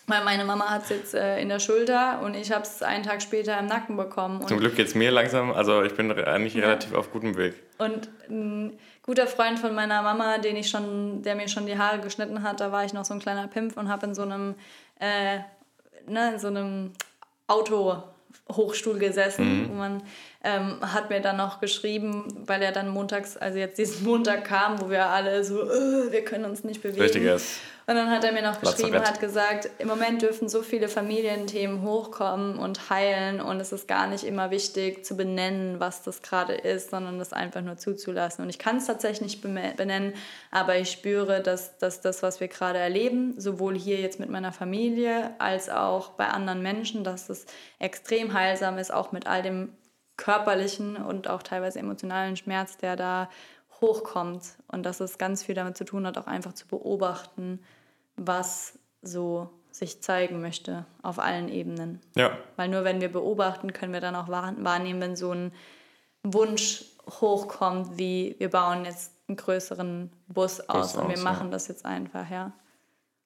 Weil 0.10 0.24
meine 0.24 0.46
Mama 0.46 0.70
hat 0.70 0.84
es 0.84 0.90
jetzt 0.90 1.14
äh, 1.16 1.42
in 1.42 1.50
der 1.50 1.60
Schulter 1.60 2.22
und 2.24 2.34
ich 2.34 2.54
habe 2.54 2.62
es 2.62 2.82
einen 2.82 3.04
Tag 3.04 3.22
später 3.22 3.60
im 3.60 3.66
Nacken 3.66 3.98
bekommen. 3.98 4.40
Und 4.40 4.48
Zum 4.48 4.58
Glück 4.58 4.78
geht 4.78 4.88
es 4.88 4.96
mir 4.96 5.12
langsam, 5.12 5.52
also 5.52 5.84
ich 5.84 5.96
bin 5.96 6.10
eigentlich 6.14 6.56
relativ 6.56 6.94
auf 6.94 7.12
gutem 7.12 7.36
Weg. 7.36 7.56
Und 7.78 8.08
guter 9.08 9.26
Freund 9.26 9.58
von 9.58 9.74
meiner 9.74 10.02
Mama, 10.02 10.38
den 10.38 10.58
ich 10.58 10.70
schon, 10.70 11.24
der 11.24 11.36
mir 11.36 11.48
schon 11.48 11.66
die 11.66 11.78
Haare 11.78 12.00
geschnitten 12.00 12.44
hat, 12.44 12.60
da 12.60 12.72
war 12.72 12.84
ich 12.84 12.94
noch 12.94 13.06
so 13.06 13.14
ein 13.14 13.22
kleiner 13.22 13.48
Pimpf 13.48 13.78
und 13.78 13.88
habe 13.88 14.06
in 14.06 14.14
so 14.14 14.22
einem, 14.22 14.56
äh, 15.00 15.40
ne, 16.06 16.34
in 16.34 16.40
so 16.40 16.48
einem 16.48 16.92
Auto-Hochstuhl 17.48 19.00
gesessen. 19.00 19.70
Und 19.72 19.78
man 19.78 20.04
ähm, 20.48 20.78
hat 20.82 21.10
mir 21.10 21.20
dann 21.20 21.36
noch 21.36 21.60
geschrieben, 21.60 22.26
weil 22.46 22.62
er 22.62 22.72
dann 22.72 22.88
montags, 22.88 23.36
also 23.36 23.60
jetzt 23.60 23.78
diesen 23.78 24.06
Montag 24.06 24.46
kam, 24.46 24.80
wo 24.80 24.90
wir 24.90 25.08
alle 25.08 25.44
so, 25.44 25.62
äh, 25.62 26.12
wir 26.12 26.24
können 26.24 26.46
uns 26.46 26.64
nicht 26.64 26.82
bewegen. 26.82 27.02
Richtiges. 27.02 27.60
Und 27.90 27.96
dann 27.96 28.10
hat 28.12 28.24
er 28.26 28.34
mir 28.34 28.42
noch 28.42 28.60
geschrieben 28.60 29.00
hat 29.00 29.22
gesagt, 29.22 29.70
im 29.78 29.88
Moment 29.88 30.22
dürfen 30.22 30.50
so 30.50 30.62
viele 30.62 30.90
Familienthemen 30.90 31.84
hochkommen 31.84 32.60
und 32.60 32.90
heilen 32.90 33.40
und 33.40 33.62
es 33.62 33.72
ist 33.72 33.88
gar 33.88 34.08
nicht 34.08 34.26
immer 34.26 34.52
wichtig 34.52 35.06
zu 35.06 35.16
benennen, 35.16 35.80
was 35.80 36.04
das 36.04 36.22
gerade 36.22 36.54
ist, 36.54 36.90
sondern 36.90 37.18
das 37.18 37.32
einfach 37.32 37.62
nur 37.62 37.78
zuzulassen. 37.78 38.44
Und 38.44 38.50
ich 38.50 38.60
kann 38.60 38.78
es 38.78 38.88
tatsächlich 38.88 39.22
nicht 39.22 39.42
benennen, 39.42 40.14
aber 40.52 40.78
ich 40.78 40.92
spüre, 40.92 41.42
dass, 41.42 41.78
dass 41.78 42.02
das, 42.02 42.24
was 42.24 42.42
wir 42.42 42.50
gerade 42.50 42.78
erleben, 42.78 43.40
sowohl 43.40 43.78
hier 43.78 44.02
jetzt 44.02 44.20
mit 44.20 44.30
meiner 44.30 44.52
Familie 44.52 45.32
als 45.40 45.70
auch 45.70 46.10
bei 46.10 46.28
anderen 46.28 46.62
Menschen, 46.62 47.06
dass 47.06 47.30
es 47.30 47.46
extrem 47.80 48.34
heilsam 48.34 48.78
ist, 48.78 48.94
auch 48.94 49.14
mit 49.14 49.28
all 49.28 49.44
dem 49.44 49.70
körperlichen 50.18 50.98
und 50.98 51.30
auch 51.30 51.44
teilweise 51.44 51.80
emotionalen 51.80 52.36
Schmerz, 52.36 52.78
der 52.78 52.96
da 52.96 53.30
hochkommt. 53.82 54.44
Und 54.68 54.84
dass 54.84 55.00
es 55.00 55.18
ganz 55.18 55.44
viel 55.44 55.56
damit 55.56 55.78
zu 55.78 55.86
tun 55.86 56.06
hat, 56.06 56.18
auch 56.18 56.28
einfach 56.28 56.54
zu 56.54 56.68
beobachten, 56.68 57.60
was 58.16 58.78
so 59.02 59.50
sich 59.72 60.02
zeigen 60.02 60.42
möchte 60.42 60.86
auf 61.04 61.20
allen 61.20 61.50
Ebenen. 61.50 62.02
Ja, 62.16 62.36
Weil 62.56 62.68
nur 62.70 62.84
wenn 62.84 63.00
wir 63.00 63.12
beobachten, 63.12 63.74
können 63.74 63.94
wir 63.94 64.02
dann 64.02 64.16
auch 64.16 64.28
wahr- 64.28 64.56
wahrnehmen, 64.58 65.00
wenn 65.02 65.16
so 65.16 65.32
ein 65.32 65.52
Wunsch 66.24 66.86
hochkommt, 67.22 67.98
wie 67.98 68.36
wir 68.40 68.50
bauen 68.50 68.86
jetzt 68.86 69.14
einen 69.28 69.38
größeren 69.38 70.12
Bus 70.28 70.62
aus 70.62 70.96
und 70.96 71.10
wir 71.10 71.18
aus, 71.18 71.24
machen 71.24 71.48
ja. 71.48 71.52
das 71.52 71.68
jetzt 71.68 71.86
einfach, 71.86 72.30
ja. 72.30 72.52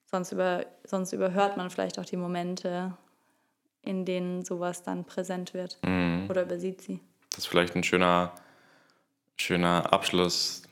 Sonst, 0.05 0.33
über, 0.33 0.65
sonst 0.83 1.13
überhört 1.13 1.55
man 1.55 1.69
vielleicht 1.69 1.97
auch 1.97 2.05
die 2.05 2.17
Momente, 2.17 2.97
in 3.83 4.05
denen 4.05 4.43
sowas 4.45 4.83
dann 4.83 5.05
präsent 5.05 5.53
wird 5.53 5.77
Mhm. 5.83 6.27
oder 6.29 6.43
übersieht 6.43 6.81
sie. 6.81 6.99
das 7.31 7.39
ist 7.39 7.47
vielleicht 7.47 7.75
ein 7.75 7.83
schöner, 7.83 8.33
schöner 9.37 9.91
Abschluss 9.93 10.63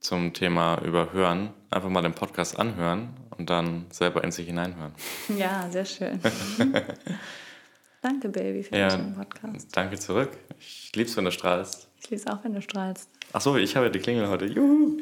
zum 0.00 0.32
Thema 0.32 0.80
Überhören. 0.82 1.50
Einfach 1.70 1.88
mal 1.88 2.02
den 2.02 2.12
Podcast 2.14 2.58
anhören 2.58 3.10
und 3.38 3.48
dann 3.50 3.86
selber 3.90 4.22
in 4.24 4.30
sich 4.32 4.46
hineinhören. 4.46 4.92
Ja, 5.36 5.68
sehr 5.70 5.84
schön. 5.84 6.20
Danke, 8.02 8.28
Baby, 8.28 8.64
für 8.64 8.76
Ja, 8.76 8.88
diesen 8.88 9.14
Podcast. 9.14 9.76
danke 9.76 9.96
zurück. 9.96 10.30
Ich 10.58 10.90
lieb's, 10.96 11.16
wenn 11.16 11.24
du 11.24 11.30
strahlst. 11.30 11.88
Ich 12.00 12.10
liebe 12.10 12.20
es 12.20 12.26
auch, 12.26 12.42
wenn 12.42 12.52
du 12.52 12.60
strahlst. 12.60 13.08
Achso, 13.32 13.56
ich 13.56 13.76
habe 13.76 13.86
ja 13.86 13.92
die 13.92 14.00
Klingel 14.00 14.26
heute. 14.28 14.46
Juhu. 14.46 14.98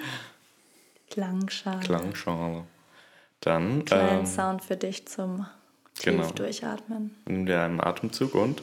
Klangschale. 1.11 1.81
Klangschale. 1.81 2.65
Dann 3.41 3.85
Kleinen 3.87 4.21
ähm, 4.21 4.27
Sound 4.27 4.63
für 4.63 4.77
dich 4.77 5.09
zum 5.09 5.47
tief 6.01 6.13
genau. 6.13 6.31
durchatmen. 6.31 7.15
nimm 7.27 7.47
dir 7.47 7.61
einen 7.61 7.81
Atemzug 7.81 8.35
und 8.35 8.63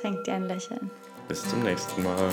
Schenk 0.00 0.24
dir 0.24 0.34
ein 0.34 0.46
Lächeln. 0.48 0.90
bis 1.28 1.48
zum 1.48 1.62
nächsten 1.62 2.02
Mal. 2.02 2.30